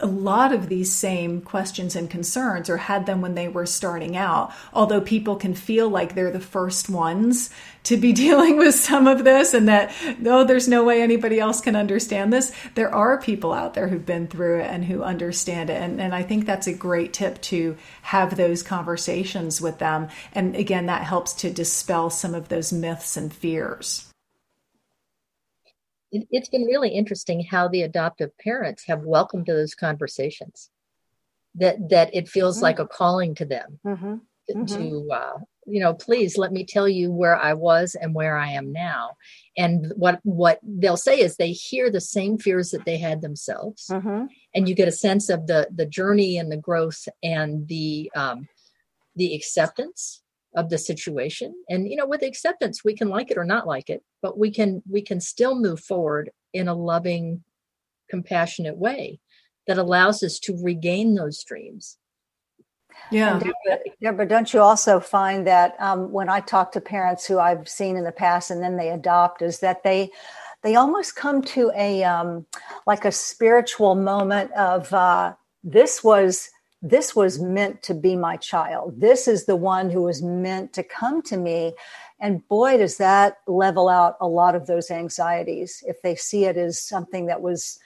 a 0.00 0.06
lot 0.06 0.52
of 0.52 0.68
these 0.68 0.92
same 0.92 1.40
questions 1.40 1.94
and 1.94 2.10
concerns 2.10 2.68
or 2.68 2.76
had 2.76 3.06
them 3.06 3.20
when 3.20 3.34
they 3.34 3.48
were 3.48 3.66
starting 3.66 4.16
out. 4.16 4.52
Although 4.72 5.00
people 5.00 5.36
can 5.36 5.54
feel 5.54 5.88
like 5.88 6.14
they're 6.14 6.30
the 6.30 6.40
first 6.40 6.88
ones 6.88 7.50
to 7.84 7.96
be 7.96 8.12
dealing 8.24 8.56
with 8.56 8.74
some 8.74 9.06
of 9.06 9.24
this 9.24 9.54
and 9.54 9.68
that, 9.68 9.94
oh, 10.26 10.44
there's 10.44 10.68
no 10.68 10.84
way 10.84 11.02
anybody 11.02 11.38
else 11.38 11.60
can 11.60 11.76
understand 11.76 12.32
this. 12.32 12.52
There 12.74 12.94
are 12.94 13.20
people 13.20 13.52
out 13.52 13.74
there 13.74 13.88
who've 13.88 14.04
been 14.04 14.26
through 14.26 14.60
it 14.60 14.70
and 14.70 14.84
who 14.84 15.02
understand 15.02 15.70
it. 15.70 15.80
And, 15.80 16.00
and 16.00 16.14
I 16.14 16.22
think 16.22 16.46
that's 16.46 16.66
a 16.66 16.74
great 16.74 17.12
tip 17.12 17.40
to 17.42 17.76
have 18.02 18.36
those 18.36 18.62
conversations 18.62 19.60
with 19.60 19.78
them. 19.78 20.08
And 20.32 20.56
again, 20.56 20.86
that 20.86 21.02
helps 21.02 21.32
to 21.34 21.50
dispel 21.50 22.10
some 22.10 22.34
of 22.34 22.48
those 22.48 22.72
myths 22.72 23.16
and 23.16 23.32
fears 23.32 24.11
it, 26.12 26.28
has 26.32 26.48
been 26.48 26.64
really 26.64 26.90
interesting 26.90 27.44
how 27.44 27.68
the 27.68 27.82
adoptive 27.82 28.36
parents 28.38 28.84
have 28.86 29.02
welcomed 29.02 29.46
those 29.46 29.74
conversations 29.74 30.70
that 31.54 31.88
that 31.90 32.14
it 32.14 32.28
feels 32.28 32.56
mm-hmm. 32.56 32.64
like 32.64 32.78
a 32.78 32.86
calling 32.86 33.34
to 33.34 33.44
them 33.44 33.78
mm-hmm. 33.84 34.14
mm-hmm. 34.50 34.64
to 34.64 35.10
uh, 35.12 35.38
you 35.66 35.80
know 35.80 35.94
please 35.94 36.36
let 36.36 36.52
me 36.52 36.64
tell 36.64 36.88
you 36.88 37.10
where 37.12 37.36
i 37.36 37.52
was 37.52 37.94
and 37.94 38.14
where 38.14 38.36
i 38.36 38.48
am 38.48 38.72
now 38.72 39.10
and 39.56 39.92
what 39.96 40.18
what 40.24 40.58
they'll 40.62 40.96
say 40.96 41.18
is 41.18 41.36
they 41.36 41.52
hear 41.52 41.90
the 41.90 42.00
same 42.00 42.38
fears 42.38 42.70
that 42.70 42.84
they 42.84 42.98
had 42.98 43.20
themselves 43.20 43.86
mm-hmm. 43.90 44.24
and 44.54 44.68
you 44.68 44.74
get 44.74 44.88
a 44.88 44.92
sense 44.92 45.28
of 45.28 45.46
the 45.46 45.68
the 45.74 45.86
journey 45.86 46.38
and 46.38 46.50
the 46.50 46.56
growth 46.56 47.08
and 47.22 47.68
the 47.68 48.10
um, 48.14 48.48
the 49.14 49.34
acceptance 49.34 50.22
of 50.54 50.68
the 50.68 50.78
situation 50.78 51.54
and 51.68 51.88
you 51.88 51.96
know 51.96 52.06
with 52.06 52.22
acceptance 52.22 52.84
we 52.84 52.94
can 52.94 53.08
like 53.08 53.30
it 53.30 53.38
or 53.38 53.44
not 53.44 53.66
like 53.66 53.88
it 53.88 54.02
but 54.20 54.38
we 54.38 54.50
can 54.50 54.82
we 54.90 55.00
can 55.00 55.18
still 55.20 55.58
move 55.58 55.80
forward 55.80 56.30
in 56.52 56.68
a 56.68 56.74
loving 56.74 57.42
compassionate 58.10 58.76
way 58.76 59.18
that 59.66 59.78
allows 59.78 60.22
us 60.22 60.38
to 60.38 60.58
regain 60.62 61.14
those 61.14 61.42
dreams. 61.44 61.96
Yeah. 63.10 63.40
Deborah, 64.02 64.28
don't 64.28 64.52
you 64.52 64.60
also 64.60 65.00
find 65.00 65.46
that 65.46 65.74
um, 65.78 66.12
when 66.12 66.28
I 66.28 66.40
talk 66.40 66.72
to 66.72 66.80
parents 66.80 67.26
who 67.26 67.38
I've 67.38 67.68
seen 67.68 67.96
in 67.96 68.04
the 68.04 68.12
past 68.12 68.50
and 68.50 68.62
then 68.62 68.76
they 68.76 68.90
adopt, 68.90 69.42
is 69.42 69.60
that 69.60 69.82
they 69.82 70.10
they 70.62 70.76
almost 70.76 71.16
come 71.16 71.42
to 71.42 71.72
a 71.74 72.04
um, 72.04 72.46
like 72.86 73.04
a 73.04 73.12
spiritual 73.12 73.94
moment 73.94 74.52
of 74.52 74.92
uh, 74.92 75.34
this 75.64 76.04
was 76.04 76.50
this 76.82 77.14
was 77.14 77.40
meant 77.40 77.82
to 77.84 77.94
be 77.94 78.16
my 78.16 78.36
child. 78.36 79.00
This 79.00 79.28
is 79.28 79.46
the 79.46 79.56
one 79.56 79.88
who 79.88 80.02
was 80.02 80.20
meant 80.20 80.72
to 80.72 80.82
come 80.82 81.22
to 81.22 81.36
me. 81.36 81.74
And 82.20 82.46
boy, 82.48 82.76
does 82.78 82.96
that 82.96 83.38
level 83.46 83.88
out 83.88 84.16
a 84.20 84.26
lot 84.26 84.56
of 84.56 84.66
those 84.66 84.90
anxieties 84.90 85.82
if 85.86 86.02
they 86.02 86.16
see 86.16 86.44
it 86.44 86.56
as 86.56 86.80
something 86.80 87.26
that 87.26 87.40
was 87.40 87.78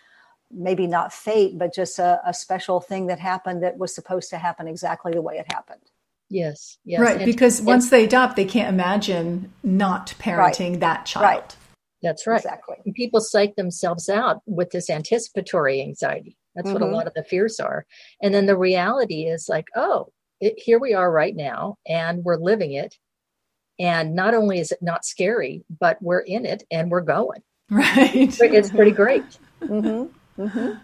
maybe 0.51 0.87
not 0.87 1.13
fate, 1.13 1.59
but 1.59 1.75
just 1.75 1.99
a, 1.99 2.21
a 2.25 2.33
special 2.33 2.81
thing 2.81 3.09
that 3.09 3.19
happened 3.19 3.63
that 3.63 3.77
was 3.77 3.95
supposed 3.95 4.31
to 4.31 4.39
happen 4.39 4.67
exactly 4.67 5.13
the 5.13 5.23
way 5.23 5.37
it 5.37 5.53
happened. 5.53 5.83
Yes, 6.29 6.79
yes. 6.85 7.01
Right, 7.01 7.17
and, 7.17 7.27
because 7.27 7.59
and, 7.59 7.67
once 7.67 7.91
they 7.91 8.05
adopt, 8.05 8.37
they 8.37 8.45
can't 8.45 8.69
imagine 8.69 9.53
not 9.63 10.15
parenting 10.19 10.73
right, 10.73 10.81
that 10.81 11.07
child. 11.07 11.23
Right. 11.23 11.57
That's 12.03 12.27
right. 12.27 12.37
Exactly. 12.37 12.77
And 12.85 12.95
people 12.95 13.21
psych 13.21 13.57
themselves 13.57 14.09
out 14.09 14.41
with 14.47 14.71
this 14.71 14.91
anticipatory 14.91 15.81
anxiety. 15.81 16.37
That's 16.57 16.67
mm-hmm. 16.67 16.73
what 16.73 16.83
a 16.83 16.87
mm-hmm. 16.87 16.95
lot 16.95 17.07
of 17.07 17.15
the 17.15 17.23
fears 17.23 17.61
are. 17.61 17.87
And 18.21 18.35
then 18.35 18.47
the 18.47 18.57
reality 18.57 19.25
is 19.25 19.49
like, 19.49 19.67
oh, 19.77 20.09
it, 20.41 20.55
here 20.59 20.79
we 20.79 20.95
are 20.95 21.11
right 21.11 21.35
now, 21.35 21.77
and 21.87 22.25
we're 22.25 22.37
living 22.37 22.73
it. 22.73 22.97
And 23.79 24.15
not 24.15 24.35
only 24.35 24.59
is 24.59 24.73
it 24.73 24.79
not 24.83 25.05
scary, 25.05 25.65
but 25.79 25.99
we're 26.01 26.21
in 26.21 26.47
it 26.47 26.65
and 26.71 26.91
we're 26.91 27.03
going. 27.03 27.43
Right. 27.69 28.15
It's 28.15 28.71
pretty 28.71 28.93
great. 28.93 29.25
Mm-hmm. 29.61 30.43
Mm-hmm. 30.43 30.79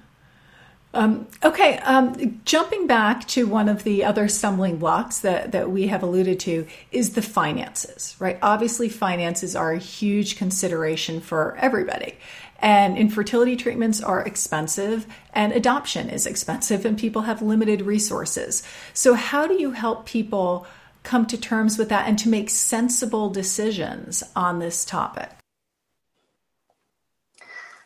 Um, 0.94 1.26
okay, 1.42 1.78
um, 1.78 2.40
jumping 2.44 2.87
back 2.87 3.26
to 3.28 3.46
one 3.46 3.68
of 3.68 3.82
the 3.85 4.04
other 4.04 4.28
stumbling 4.28 4.78
blocks 4.78 5.20
that, 5.20 5.52
that 5.52 5.70
we 5.70 5.87
have 5.87 6.02
alluded 6.02 6.38
to 6.40 6.66
is 6.90 7.14
the 7.14 7.22
finances, 7.22 8.14
right? 8.18 8.38
Obviously, 8.42 8.90
finances 8.90 9.56
are 9.56 9.72
a 9.72 9.78
huge 9.78 10.37
consideration 10.37 11.20
for 11.20 11.56
everybody. 11.56 12.18
And 12.62 12.96
infertility 12.96 13.57
treatments 13.57 14.01
are 14.01 14.22
expensive, 14.22 15.07
and 15.35 15.53
adoption 15.53 16.09
is 16.09 16.27
expensive, 16.27 16.87
and 16.87 16.96
people 16.96 17.22
have 17.22 17.42
limited 17.42 17.83
resources. 17.83 18.62
So, 18.94 19.14
how 19.14 19.48
do 19.48 19.55
you 19.55 19.72
help 19.72 20.07
people 20.07 20.64
come 21.03 21.27
to 21.27 21.37
terms 21.37 21.77
with 21.77 21.88
that 21.88 22.09
and 22.09 22.16
to 22.20 22.29
make 22.29 22.48
sensible 22.48 23.31
decisions 23.31 24.22
on 24.37 24.61
this 24.61 24.85
topic? 24.85 25.31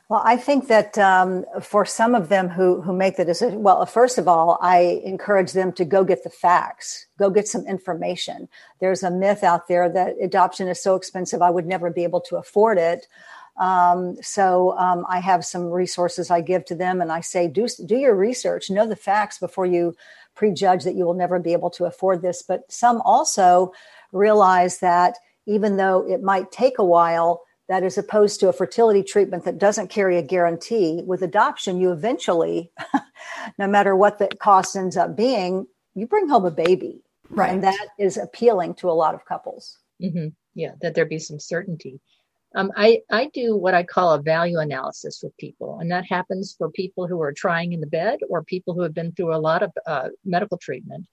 Well, 0.08 0.22
I 0.24 0.36
think 0.36 0.68
that 0.68 0.96
um, 0.98 1.44
for 1.60 1.84
some 1.84 2.14
of 2.14 2.28
them 2.28 2.48
who 2.48 2.80
who 2.80 2.92
make 2.92 3.16
the 3.16 3.24
decision, 3.24 3.64
well, 3.64 3.84
first 3.86 4.18
of 4.18 4.28
all, 4.28 4.56
I 4.60 5.00
encourage 5.04 5.52
them 5.52 5.72
to 5.72 5.84
go 5.84 6.04
get 6.04 6.22
the 6.22 6.30
facts, 6.30 7.06
go 7.18 7.28
get 7.28 7.48
some 7.48 7.66
information. 7.66 8.48
There's 8.78 9.02
a 9.02 9.10
myth 9.10 9.42
out 9.42 9.66
there 9.66 9.88
that 9.88 10.14
adoption 10.22 10.68
is 10.68 10.80
so 10.80 10.94
expensive, 10.94 11.42
I 11.42 11.50
would 11.50 11.66
never 11.66 11.90
be 11.90 12.04
able 12.04 12.20
to 12.20 12.36
afford 12.36 12.78
it. 12.78 13.08
Um, 13.58 14.16
so 14.22 14.76
um, 14.78 15.06
I 15.08 15.20
have 15.20 15.44
some 15.44 15.70
resources 15.70 16.30
I 16.30 16.40
give 16.40 16.64
to 16.66 16.74
them, 16.74 17.00
and 17.00 17.10
I 17.10 17.20
say, 17.20 17.48
do 17.48 17.66
do 17.86 17.96
your 17.96 18.14
research, 18.14 18.70
know 18.70 18.86
the 18.86 18.96
facts 18.96 19.38
before 19.38 19.66
you 19.66 19.94
prejudge 20.34 20.84
that 20.84 20.94
you 20.94 21.04
will 21.04 21.14
never 21.14 21.38
be 21.38 21.52
able 21.52 21.70
to 21.70 21.86
afford 21.86 22.22
this. 22.22 22.42
But 22.42 22.70
some 22.70 23.00
also 23.02 23.72
realize 24.12 24.78
that 24.80 25.16
even 25.46 25.76
though 25.76 26.06
it 26.08 26.22
might 26.22 26.52
take 26.52 26.78
a 26.78 26.84
while 26.84 27.42
that 27.68 27.82
is 27.82 27.98
opposed 27.98 28.38
to 28.40 28.48
a 28.48 28.52
fertility 28.52 29.02
treatment 29.02 29.44
that 29.44 29.58
doesn't 29.58 29.88
carry 29.88 30.18
a 30.18 30.22
guarantee 30.22 31.02
with 31.04 31.22
adoption 31.22 31.80
you 31.80 31.92
eventually 31.92 32.70
no 33.58 33.66
matter 33.66 33.96
what 33.96 34.18
the 34.18 34.28
cost 34.40 34.76
ends 34.76 34.96
up 34.96 35.16
being 35.16 35.66
you 35.94 36.06
bring 36.06 36.28
home 36.28 36.44
a 36.44 36.50
baby 36.50 37.02
right 37.30 37.52
and 37.52 37.62
that 37.62 37.88
is 37.98 38.16
appealing 38.16 38.74
to 38.74 38.88
a 38.88 38.92
lot 38.92 39.14
of 39.14 39.24
couples 39.24 39.78
mm-hmm. 40.02 40.28
yeah 40.54 40.72
that 40.80 40.94
there 40.94 41.06
be 41.06 41.18
some 41.18 41.40
certainty 41.40 42.00
um, 42.56 42.72
I, 42.74 43.02
I 43.10 43.26
do 43.34 43.54
what 43.54 43.74
I 43.74 43.82
call 43.82 44.14
a 44.14 44.22
value 44.22 44.58
analysis 44.58 45.20
with 45.22 45.36
people, 45.36 45.78
and 45.78 45.90
that 45.92 46.06
happens 46.06 46.54
for 46.56 46.70
people 46.70 47.06
who 47.06 47.20
are 47.20 47.32
trying 47.32 47.74
in 47.74 47.80
the 47.80 47.86
bed 47.86 48.20
or 48.30 48.42
people 48.42 48.72
who 48.72 48.80
have 48.80 48.94
been 48.94 49.12
through 49.12 49.34
a 49.34 49.36
lot 49.36 49.62
of 49.62 49.72
uh, 49.86 50.08
medical 50.24 50.56
treatment. 50.56 51.06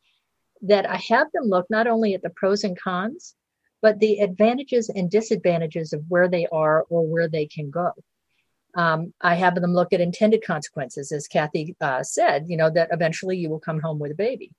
That 0.61 0.89
I 0.89 0.95
have 1.09 1.27
them 1.33 1.43
look 1.43 1.65
not 1.69 1.85
only 1.85 2.13
at 2.13 2.21
the 2.21 2.29
pros 2.29 2.63
and 2.63 2.79
cons, 2.79 3.35
but 3.81 3.99
the 3.99 4.19
advantages 4.19 4.87
and 4.87 5.11
disadvantages 5.11 5.91
of 5.91 6.05
where 6.07 6.29
they 6.29 6.47
are 6.47 6.85
or 6.89 7.05
where 7.05 7.27
they 7.27 7.45
can 7.45 7.69
go. 7.69 7.91
Um, 8.75 9.13
I 9.19 9.35
have 9.35 9.55
them 9.55 9.73
look 9.73 9.91
at 9.91 9.99
intended 9.99 10.45
consequences, 10.45 11.11
as 11.11 11.27
Kathy 11.27 11.75
uh, 11.81 12.03
said, 12.03 12.45
you 12.47 12.55
know, 12.55 12.69
that 12.69 12.87
eventually 12.93 13.35
you 13.35 13.49
will 13.49 13.59
come 13.59 13.81
home 13.81 13.99
with 13.99 14.13
a 14.13 14.15
baby. 14.15 14.53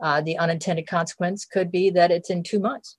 Uh, 0.00 0.22
the 0.22 0.38
unintended 0.38 0.86
consequence 0.86 1.44
could 1.44 1.70
be 1.70 1.90
that 1.90 2.10
it's 2.10 2.30
in 2.30 2.42
two 2.42 2.58
months. 2.58 2.96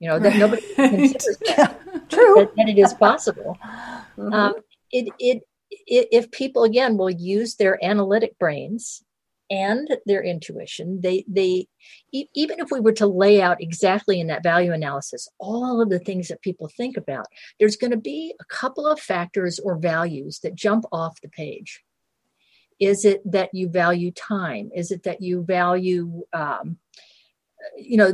You 0.00 0.08
know, 0.08 0.18
that 0.18 0.30
right. 0.30 0.38
nobody 0.38 0.62
considers 0.74 1.38
that, 1.56 1.77
True. 2.08 2.50
That, 2.56 2.68
it 2.68 2.78
is 2.78 2.94
possible. 3.00 3.56
Mm-hmm. 3.62 4.32
Um, 4.32 4.54
it, 4.90 5.12
it, 5.18 5.42
it, 5.70 6.08
if 6.12 6.30
people, 6.30 6.64
again, 6.64 6.96
will 6.96 7.10
use 7.10 7.56
their 7.56 7.82
analytic 7.84 8.38
brains 8.38 9.02
and 9.50 9.88
their 10.04 10.22
intuition 10.22 11.00
they 11.00 11.24
they 11.26 11.66
even 12.12 12.58
if 12.60 12.70
we 12.70 12.80
were 12.80 12.92
to 12.92 13.06
lay 13.06 13.40
out 13.40 13.62
exactly 13.62 14.20
in 14.20 14.26
that 14.26 14.42
value 14.42 14.72
analysis 14.72 15.28
all 15.38 15.80
of 15.80 15.88
the 15.88 15.98
things 15.98 16.28
that 16.28 16.42
people 16.42 16.68
think 16.68 16.96
about 16.96 17.26
there's 17.58 17.76
going 17.76 17.90
to 17.90 17.96
be 17.96 18.34
a 18.40 18.44
couple 18.44 18.86
of 18.86 19.00
factors 19.00 19.58
or 19.58 19.78
values 19.78 20.40
that 20.40 20.54
jump 20.54 20.84
off 20.92 21.20
the 21.22 21.28
page 21.28 21.82
is 22.78 23.04
it 23.04 23.22
that 23.30 23.48
you 23.54 23.68
value 23.68 24.10
time 24.10 24.70
is 24.74 24.90
it 24.90 25.02
that 25.04 25.22
you 25.22 25.42
value 25.42 26.22
um, 26.32 26.76
you 27.76 27.96
know 27.96 28.12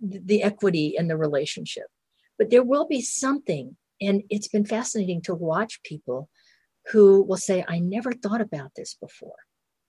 the 0.00 0.42
equity 0.42 0.94
in 0.96 1.08
the 1.08 1.16
relationship 1.16 1.86
but 2.40 2.50
there 2.50 2.64
will 2.64 2.88
be 2.88 3.00
something 3.00 3.76
and 4.00 4.22
it's 4.30 4.48
been 4.48 4.64
fascinating 4.64 5.22
to 5.22 5.34
watch 5.34 5.80
people 5.84 6.28
who 6.90 7.22
will 7.22 7.36
say 7.36 7.64
i 7.68 7.78
never 7.78 8.12
thought 8.12 8.40
about 8.40 8.72
this 8.74 8.96
before 9.00 9.36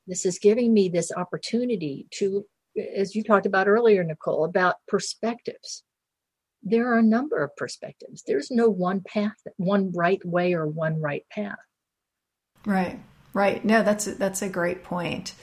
this 0.07 0.25
is 0.25 0.39
giving 0.39 0.73
me 0.73 0.89
this 0.89 1.11
opportunity 1.15 2.07
to, 2.11 2.45
as 2.95 3.15
you 3.15 3.23
talked 3.23 3.45
about 3.45 3.67
earlier, 3.67 4.03
Nicole, 4.03 4.45
about 4.45 4.75
perspectives. 4.87 5.83
There 6.63 6.91
are 6.91 6.99
a 6.99 7.03
number 7.03 7.43
of 7.43 7.55
perspectives. 7.55 8.23
There's 8.25 8.51
no 8.51 8.69
one 8.69 9.01
path, 9.01 9.37
one 9.57 9.91
right 9.93 10.23
way, 10.25 10.53
or 10.53 10.67
one 10.67 11.01
right 11.01 11.25
path. 11.31 11.57
Right, 12.65 12.99
right. 13.33 13.63
No, 13.65 13.83
that's 13.83 14.07
a, 14.07 14.15
that's 14.15 14.41
a 14.41 14.49
great 14.49 14.83
point. 14.83 15.33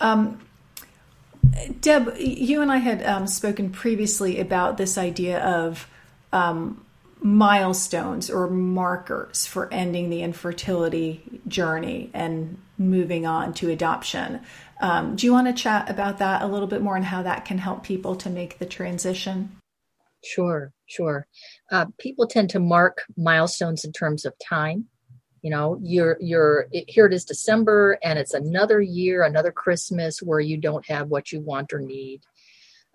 Um, 0.00 0.40
Deb, 1.80 2.14
you 2.18 2.62
and 2.62 2.70
I 2.70 2.78
had 2.78 3.02
um, 3.04 3.26
spoken 3.26 3.70
previously 3.70 4.38
about 4.38 4.76
this 4.76 4.98
idea 4.98 5.40
of 5.40 5.88
um, 6.34 6.84
milestones 7.20 8.28
or 8.28 8.50
markers 8.50 9.46
for 9.46 9.72
ending 9.72 10.10
the 10.10 10.22
infertility 10.22 11.22
journey 11.48 12.10
and 12.12 12.58
moving 12.76 13.24
on 13.24 13.54
to 13.54 13.70
adoption. 13.70 14.40
Um, 14.80 15.16
do 15.16 15.24
you 15.24 15.32
want 15.32 15.46
to 15.46 15.62
chat 15.62 15.88
about 15.88 16.18
that 16.18 16.42
a 16.42 16.46
little 16.46 16.66
bit 16.66 16.82
more 16.82 16.96
and 16.96 17.04
how 17.04 17.22
that 17.22 17.44
can 17.44 17.58
help 17.58 17.84
people 17.84 18.16
to 18.16 18.28
make 18.28 18.58
the 18.58 18.66
transition? 18.66 19.56
Sure, 20.24 20.72
sure. 20.86 21.26
Uh, 21.70 21.86
people 21.98 22.26
tend 22.26 22.50
to 22.50 22.60
mark 22.60 23.02
milestones 23.16 23.84
in 23.84 23.92
terms 23.92 24.24
of 24.24 24.34
time. 24.46 24.86
You 25.42 25.50
know, 25.50 25.78
you're 25.82 26.16
you're 26.20 26.66
here. 26.72 27.06
It 27.06 27.12
is 27.12 27.26
December, 27.26 27.98
and 28.02 28.18
it's 28.18 28.32
another 28.32 28.80
year, 28.80 29.22
another 29.22 29.52
Christmas 29.52 30.20
where 30.20 30.40
you 30.40 30.56
don't 30.56 30.86
have 30.86 31.08
what 31.08 31.32
you 31.32 31.40
want 31.40 31.72
or 31.74 31.80
need. 31.80 32.22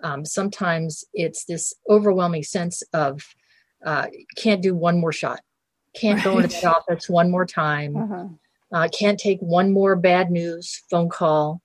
Um, 0.04 0.26
sometimes 0.26 1.04
it's 1.14 1.46
this 1.46 1.74
overwhelming 1.90 2.44
sense 2.44 2.82
of 2.94 3.22
uh, 3.86 4.08
can't 4.38 4.62
do 4.62 4.76
one 4.76 5.00
more 5.00 5.12
shot, 5.12 5.42
can't 5.94 6.18
right. 6.18 6.24
go 6.24 6.40
into 6.40 6.60
the 6.62 6.70
office 6.70 7.10
one 7.10 7.32
more 7.32 7.46
time. 7.46 7.96
Uh-huh 7.96 8.28
uh, 8.72 8.88
can't 8.98 9.20
take 9.20 9.40
one 9.40 9.72
more 9.72 9.96
bad 9.96 10.32
news 10.32 10.84
phone 10.90 11.10
call. 11.10 11.62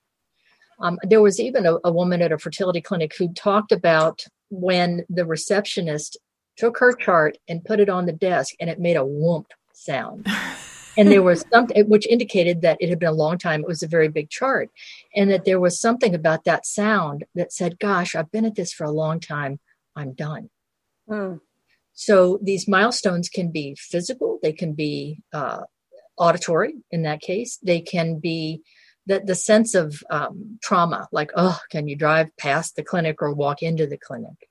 Um, 0.80 0.98
there 1.02 1.22
was 1.22 1.38
even 1.38 1.66
a, 1.66 1.76
a 1.84 1.92
woman 1.92 2.22
at 2.22 2.32
a 2.32 2.38
fertility 2.38 2.80
clinic 2.80 3.14
who 3.16 3.32
talked 3.32 3.72
about 3.72 4.24
when 4.50 5.04
the 5.08 5.24
receptionist 5.24 6.16
took 6.56 6.78
her 6.78 6.92
chart 6.94 7.36
and 7.48 7.64
put 7.64 7.80
it 7.80 7.88
on 7.88 8.06
the 8.06 8.12
desk 8.12 8.54
and 8.60 8.70
it 8.70 8.80
made 8.80 8.96
a 8.96 9.00
whoomp 9.00 9.46
sound. 9.72 10.26
and 10.96 11.10
there 11.10 11.22
was 11.22 11.44
something 11.52 11.88
which 11.88 12.06
indicated 12.06 12.62
that 12.62 12.78
it 12.80 12.88
had 12.88 12.98
been 12.98 13.08
a 13.08 13.12
long 13.12 13.38
time. 13.38 13.60
It 13.60 13.66
was 13.66 13.82
a 13.82 13.88
very 13.88 14.08
big 14.08 14.30
chart. 14.30 14.70
And 15.14 15.30
that 15.30 15.44
there 15.44 15.60
was 15.60 15.80
something 15.80 16.14
about 16.14 16.44
that 16.44 16.66
sound 16.66 17.24
that 17.34 17.52
said, 17.52 17.78
Gosh, 17.78 18.14
I've 18.14 18.30
been 18.30 18.44
at 18.44 18.54
this 18.54 18.72
for 18.72 18.84
a 18.84 18.90
long 18.90 19.20
time. 19.20 19.60
I'm 19.96 20.12
done. 20.12 20.50
Mm. 21.08 21.40
So 21.92 22.38
these 22.42 22.66
milestones 22.66 23.28
can 23.28 23.52
be 23.52 23.76
physical, 23.78 24.38
they 24.42 24.52
can 24.52 24.72
be 24.72 25.20
uh, 25.32 25.62
auditory 26.16 26.74
in 26.90 27.02
that 27.02 27.20
case. 27.20 27.58
They 27.62 27.80
can 27.80 28.18
be 28.18 28.62
the, 29.06 29.20
the 29.24 29.34
sense 29.34 29.74
of 29.74 30.02
um, 30.10 30.58
trauma, 30.62 31.08
like, 31.12 31.30
oh, 31.36 31.58
can 31.70 31.88
you 31.88 31.94
drive 31.94 32.34
past 32.38 32.74
the 32.74 32.82
clinic 32.82 33.20
or 33.20 33.32
walk 33.32 33.62
into 33.62 33.86
the 33.86 33.98
clinic? 33.98 34.48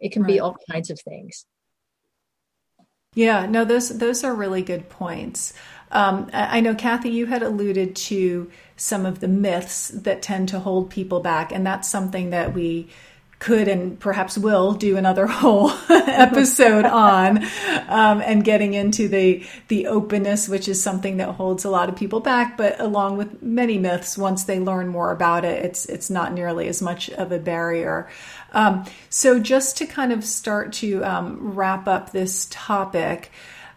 It 0.00 0.12
can 0.12 0.22
right. 0.22 0.32
be 0.32 0.40
all 0.40 0.56
kinds 0.70 0.90
of 0.90 1.00
things. 1.00 1.46
Yeah, 3.14 3.46
no, 3.46 3.64
those 3.64 3.90
those 3.98 4.24
are 4.24 4.34
really 4.34 4.62
good 4.62 4.88
points. 4.90 5.52
Um, 5.92 6.30
I 6.32 6.60
know, 6.60 6.74
Kathy, 6.74 7.10
you 7.10 7.26
had 7.26 7.42
alluded 7.42 7.94
to 7.96 8.50
some 8.76 9.06
of 9.06 9.20
the 9.20 9.28
myths 9.28 9.88
that 9.90 10.22
tend 10.22 10.48
to 10.50 10.60
hold 10.60 10.90
people 10.90 11.20
back, 11.20 11.52
and 11.52 11.66
that's 11.66 11.88
something 11.88 12.30
that 12.30 12.54
we 12.54 12.88
could 13.44 13.68
and 13.68 14.00
perhaps 14.00 14.38
will 14.38 14.72
do 14.72 14.96
another 14.96 15.26
whole 15.42 15.70
episode 15.90 16.86
on 16.86 17.44
um, 17.88 18.22
and 18.22 18.42
getting 18.42 18.72
into 18.72 19.06
the 19.06 19.44
the 19.68 19.86
openness 19.86 20.48
which 20.48 20.66
is 20.66 20.82
something 20.82 21.18
that 21.18 21.28
holds 21.28 21.62
a 21.66 21.70
lot 21.70 21.90
of 21.90 21.94
people 21.94 22.20
back 22.20 22.56
but 22.56 22.80
along 22.80 23.18
with 23.18 23.42
many 23.42 23.76
myths 23.76 24.16
once 24.16 24.44
they 24.44 24.58
learn 24.58 24.88
more 24.88 25.12
about 25.12 25.44
it 25.44 25.62
it's 25.62 25.84
it's 25.86 26.08
not 26.08 26.32
nearly 26.32 26.68
as 26.68 26.80
much 26.80 27.10
of 27.10 27.32
a 27.32 27.38
barrier 27.38 28.08
um, 28.52 28.82
so 29.10 29.38
just 29.38 29.76
to 29.76 29.84
kind 29.84 30.10
of 30.10 30.24
start 30.24 30.72
to 30.72 31.04
um, 31.04 31.36
wrap 31.54 31.86
up 31.86 32.12
this 32.12 32.46
topic 32.50 33.30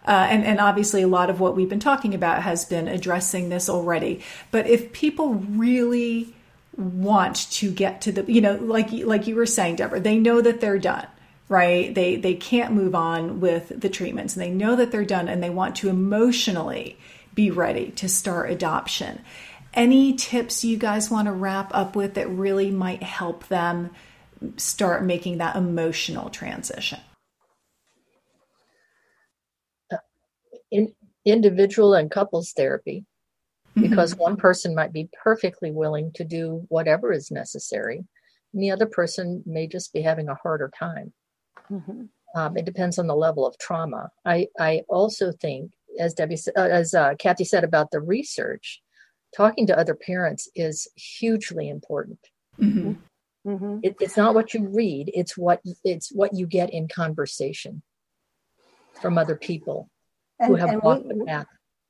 uh, 0.06 0.26
and, 0.30 0.42
and 0.42 0.58
obviously, 0.58 1.02
a 1.02 1.08
lot 1.08 1.28
of 1.28 1.38
what 1.38 1.54
we've 1.54 1.68
been 1.68 1.80
talking 1.80 2.14
about 2.14 2.42
has 2.42 2.64
been 2.64 2.88
addressing 2.88 3.50
this 3.50 3.68
already. 3.68 4.22
But 4.50 4.66
if 4.66 4.90
people 4.90 5.34
really 5.34 6.34
want 6.78 7.50
to 7.50 7.70
get 7.72 8.00
to 8.02 8.12
the 8.12 8.32
you 8.32 8.40
know 8.40 8.54
like 8.54 8.92
like 8.92 9.26
you 9.26 9.34
were 9.34 9.46
saying 9.46 9.76
Deborah 9.76 10.00
they 10.00 10.18
know 10.18 10.40
that 10.40 10.60
they're 10.60 10.78
done 10.78 11.06
right? 11.48 11.94
They 11.94 12.16
they 12.16 12.34
can't 12.34 12.72
move 12.72 12.94
on 12.94 13.40
with 13.40 13.80
the 13.80 13.88
treatments. 13.88 14.36
And 14.36 14.42
they 14.42 14.50
know 14.50 14.76
that 14.76 14.90
they're 14.90 15.04
done 15.04 15.28
and 15.28 15.42
they 15.42 15.50
want 15.50 15.76
to 15.76 15.88
emotionally 15.88 16.98
be 17.34 17.50
ready 17.50 17.90
to 17.92 18.08
start 18.08 18.50
adoption. 18.50 19.20
Any 19.74 20.14
tips 20.14 20.64
you 20.64 20.76
guys 20.76 21.10
want 21.10 21.26
to 21.26 21.32
wrap 21.32 21.70
up 21.74 21.94
with 21.94 22.14
that 22.14 22.28
really 22.28 22.70
might 22.70 23.02
help 23.02 23.48
them 23.48 23.90
start 24.56 25.04
making 25.04 25.38
that 25.38 25.56
emotional 25.56 26.30
transition? 26.30 27.00
Uh, 29.92 29.96
in 30.70 30.94
individual 31.24 31.94
and 31.94 32.10
couples 32.10 32.52
therapy 32.52 33.04
because 33.80 34.12
mm-hmm. 34.12 34.22
one 34.22 34.36
person 34.36 34.74
might 34.74 34.92
be 34.92 35.08
perfectly 35.22 35.70
willing 35.70 36.12
to 36.12 36.24
do 36.24 36.64
whatever 36.68 37.12
is 37.12 37.30
necessary 37.30 38.04
and 38.52 38.62
the 38.62 38.70
other 38.70 38.86
person 38.86 39.42
may 39.46 39.66
just 39.66 39.92
be 39.92 40.02
having 40.02 40.28
a 40.28 40.34
harder 40.34 40.70
time 40.78 41.12
mm-hmm. 41.70 42.02
um, 42.34 42.56
it 42.56 42.64
depends 42.64 42.98
on 42.98 43.06
the 43.06 43.16
level 43.16 43.46
of 43.46 43.58
trauma 43.58 44.10
i 44.24 44.46
i 44.58 44.82
also 44.88 45.32
think 45.32 45.72
as 45.98 46.14
debbie 46.14 46.38
uh, 46.56 46.60
as 46.60 46.94
uh, 46.94 47.14
kathy 47.18 47.44
said 47.44 47.64
about 47.64 47.90
the 47.90 48.00
research 48.00 48.80
talking 49.36 49.66
to 49.66 49.78
other 49.78 49.94
parents 49.94 50.48
is 50.54 50.88
hugely 50.96 51.68
important 51.68 52.18
mm-hmm. 52.60 52.92
mm-hmm. 53.46 53.78
It, 53.82 53.96
it's 54.00 54.16
not 54.16 54.34
what 54.34 54.54
you 54.54 54.68
read 54.68 55.10
it's 55.14 55.36
what 55.36 55.60
it's 55.84 56.10
what 56.12 56.34
you 56.34 56.46
get 56.46 56.70
in 56.70 56.88
conversation 56.88 57.82
from 59.00 59.18
other 59.18 59.36
people 59.36 59.90
and, 60.40 60.48
who 60.48 60.54
have 60.56 60.82
walked 60.82 61.06
we, 61.06 61.18
the 61.18 61.24
path 61.24 61.46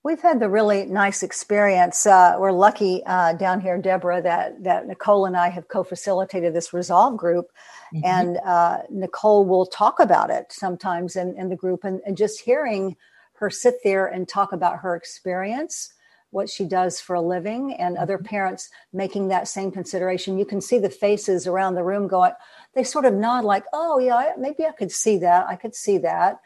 We've 0.08 0.22
had 0.22 0.40
the 0.40 0.48
really 0.48 0.86
nice 0.86 1.22
experience. 1.22 2.06
Uh, 2.06 2.36
we're 2.38 2.50
lucky 2.50 3.02
uh, 3.04 3.34
down 3.34 3.60
here, 3.60 3.76
Deborah, 3.76 4.22
that 4.22 4.64
that 4.64 4.86
Nicole 4.86 5.26
and 5.26 5.36
I 5.36 5.50
have 5.50 5.68
co-facilitated 5.68 6.54
this 6.54 6.72
Resolve 6.72 7.18
group, 7.18 7.50
mm-hmm. 7.94 8.06
and 8.06 8.38
uh, 8.38 8.78
Nicole 8.88 9.44
will 9.44 9.66
talk 9.66 10.00
about 10.00 10.30
it 10.30 10.46
sometimes 10.50 11.14
in, 11.14 11.36
in 11.36 11.50
the 11.50 11.56
group, 11.56 11.84
and, 11.84 12.00
and 12.06 12.16
just 12.16 12.40
hearing 12.40 12.96
her 13.34 13.50
sit 13.50 13.80
there 13.84 14.06
and 14.06 14.26
talk 14.26 14.54
about 14.54 14.78
her 14.78 14.96
experience, 14.96 15.92
what 16.30 16.48
she 16.48 16.64
does 16.64 17.02
for 17.02 17.14
a 17.14 17.20
living, 17.20 17.74
and 17.74 17.96
mm-hmm. 17.96 18.02
other 18.02 18.16
parents 18.16 18.70
making 18.94 19.28
that 19.28 19.46
same 19.46 19.70
consideration. 19.70 20.38
You 20.38 20.46
can 20.46 20.62
see 20.62 20.78
the 20.78 20.88
faces 20.88 21.46
around 21.46 21.74
the 21.74 21.84
room 21.84 22.08
going, 22.08 22.32
they 22.74 22.82
sort 22.82 23.04
of 23.04 23.12
nod 23.12 23.44
like, 23.44 23.64
"Oh 23.74 23.98
yeah, 23.98 24.32
maybe 24.38 24.64
I 24.64 24.72
could 24.72 24.90
see 24.90 25.18
that. 25.18 25.46
I 25.46 25.56
could 25.56 25.74
see 25.74 25.98
that." 25.98 26.40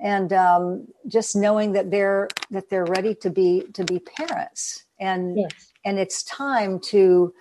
And 0.00 0.32
um, 0.32 0.86
just 1.06 1.34
knowing 1.34 1.72
that 1.72 1.90
they're 1.90 2.28
that 2.50 2.70
they're 2.70 2.84
ready 2.84 3.14
to 3.16 3.30
be 3.30 3.64
to 3.74 3.84
be 3.84 3.98
parents. 3.98 4.84
And 5.00 5.38
yes. 5.38 5.72
and 5.84 5.98
it's 5.98 6.22
time 6.24 6.80
to 6.80 7.32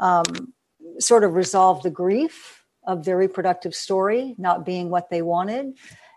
um, 0.00 0.52
sort 0.98 1.24
of 1.24 1.34
resolve 1.34 1.82
the 1.82 1.90
grief 1.90 2.64
of 2.86 3.04
their 3.04 3.16
reproductive 3.16 3.74
story 3.74 4.34
not 4.38 4.64
being 4.64 4.90
what 4.90 5.10
they 5.10 5.22
wanted. 5.22 5.76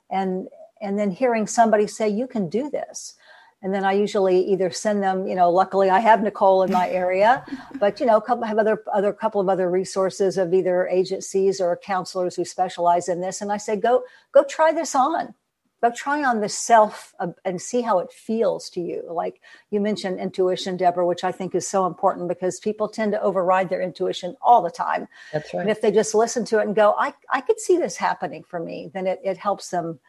And 0.10 0.48
and 0.82 0.98
then 0.98 1.12
hearing 1.12 1.48
somebody 1.48 1.88
say 1.88 2.10
you 2.10 2.28
can 2.28 2.50
do 2.50 2.70
this. 2.70 3.16
And 3.64 3.74
then 3.74 3.84
I 3.84 3.94
usually 3.94 4.40
either 4.52 4.70
send 4.70 5.02
them, 5.02 5.28
you 5.28 5.34
know, 5.34 5.50
luckily 5.50 5.90
I 5.90 6.00
have 6.00 6.22
Nicole 6.22 6.62
in 6.62 6.72
my 6.72 6.88
area, 6.92 7.44
but 7.80 8.00
you 8.00 8.06
know, 8.06 8.22
couple 8.22 8.46
have 8.46 8.60
other 8.60 8.84
other 8.94 9.14
couple 9.14 9.42
of 9.42 9.50
other 9.50 9.70
resources 9.70 10.38
of 10.38 10.54
either 10.54 10.88
agencies 10.88 11.60
or 11.60 11.76
counselors 11.76 12.36
who 12.36 12.46
specialize 12.46 13.10
in 13.10 13.20
this, 13.20 13.42
and 13.42 13.52
I 13.52 13.58
say 13.58 13.76
go 13.76 14.04
go 14.32 14.44
try 14.44 14.72
this 14.72 14.94
on, 14.94 15.34
but 15.82 15.96
try 15.96 16.24
on 16.24 16.42
the 16.42 16.50
self 16.50 17.14
uh, 17.20 17.28
and 17.46 17.62
see 17.62 17.82
how 17.82 18.00
it 18.00 18.12
feels 18.12 18.70
to 18.72 18.82
you. 18.82 19.04
Like 19.10 19.42
you 19.70 19.80
mentioned 19.80 20.20
intuition, 20.20 20.78
Deborah, 20.78 21.06
which 21.06 21.24
I 21.24 21.32
think 21.32 21.54
is 21.54 21.68
so 21.68 21.86
important 21.86 22.28
because 22.28 22.60
people 22.60 22.88
tend 22.88 23.12
to 23.12 23.22
override 23.22 23.70
their 23.70 23.82
intuition 23.82 24.36
all 24.42 24.62
the 24.62 24.72
time. 24.72 25.08
That's 25.32 25.54
right. 25.54 25.62
And 25.62 25.70
if 25.70 25.82
they 25.82 25.92
just 25.92 26.16
listen 26.16 26.46
to 26.46 26.60
it 26.60 26.66
and 26.66 26.76
go, 26.76 26.96
I, 26.98 27.14
I 27.32 27.42
could 27.42 27.60
see 27.60 27.78
this 27.78 27.96
happening 27.96 28.44
for 28.44 28.60
me, 28.60 28.90
then 28.94 29.06
it, 29.06 29.20
it 29.24 29.38
helps 29.38 29.70
them 29.70 30.00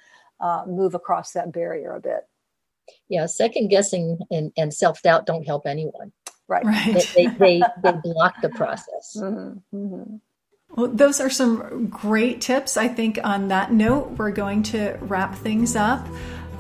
uh, 0.41 0.65
move 0.67 0.95
across 0.95 1.33
that 1.33 1.53
barrier 1.53 1.95
a 1.95 2.01
bit. 2.01 2.27
Yeah, 3.09 3.27
second 3.27 3.69
guessing 3.69 4.19
and, 4.31 4.53
and 4.57 4.73
self 4.73 5.03
doubt 5.03 5.27
don't 5.27 5.45
help 5.45 5.67
anyone. 5.67 6.13
Right. 6.47 6.65
right. 6.65 7.07
They, 7.15 7.27
they, 7.27 7.35
they, 7.39 7.63
they 7.83 7.93
block 8.03 8.41
the 8.41 8.49
process. 8.51 9.17
Mm-hmm. 9.19 9.77
Mm-hmm. 9.77 10.17
Well, 10.79 10.89
those 10.89 11.21
are 11.21 11.29
some 11.29 11.89
great 11.89 12.41
tips. 12.41 12.77
I 12.77 12.87
think 12.87 13.19
on 13.25 13.49
that 13.49 13.73
note, 13.73 14.13
we're 14.13 14.31
going 14.31 14.63
to 14.65 14.97
wrap 15.01 15.35
things 15.35 15.75
up. 15.75 16.07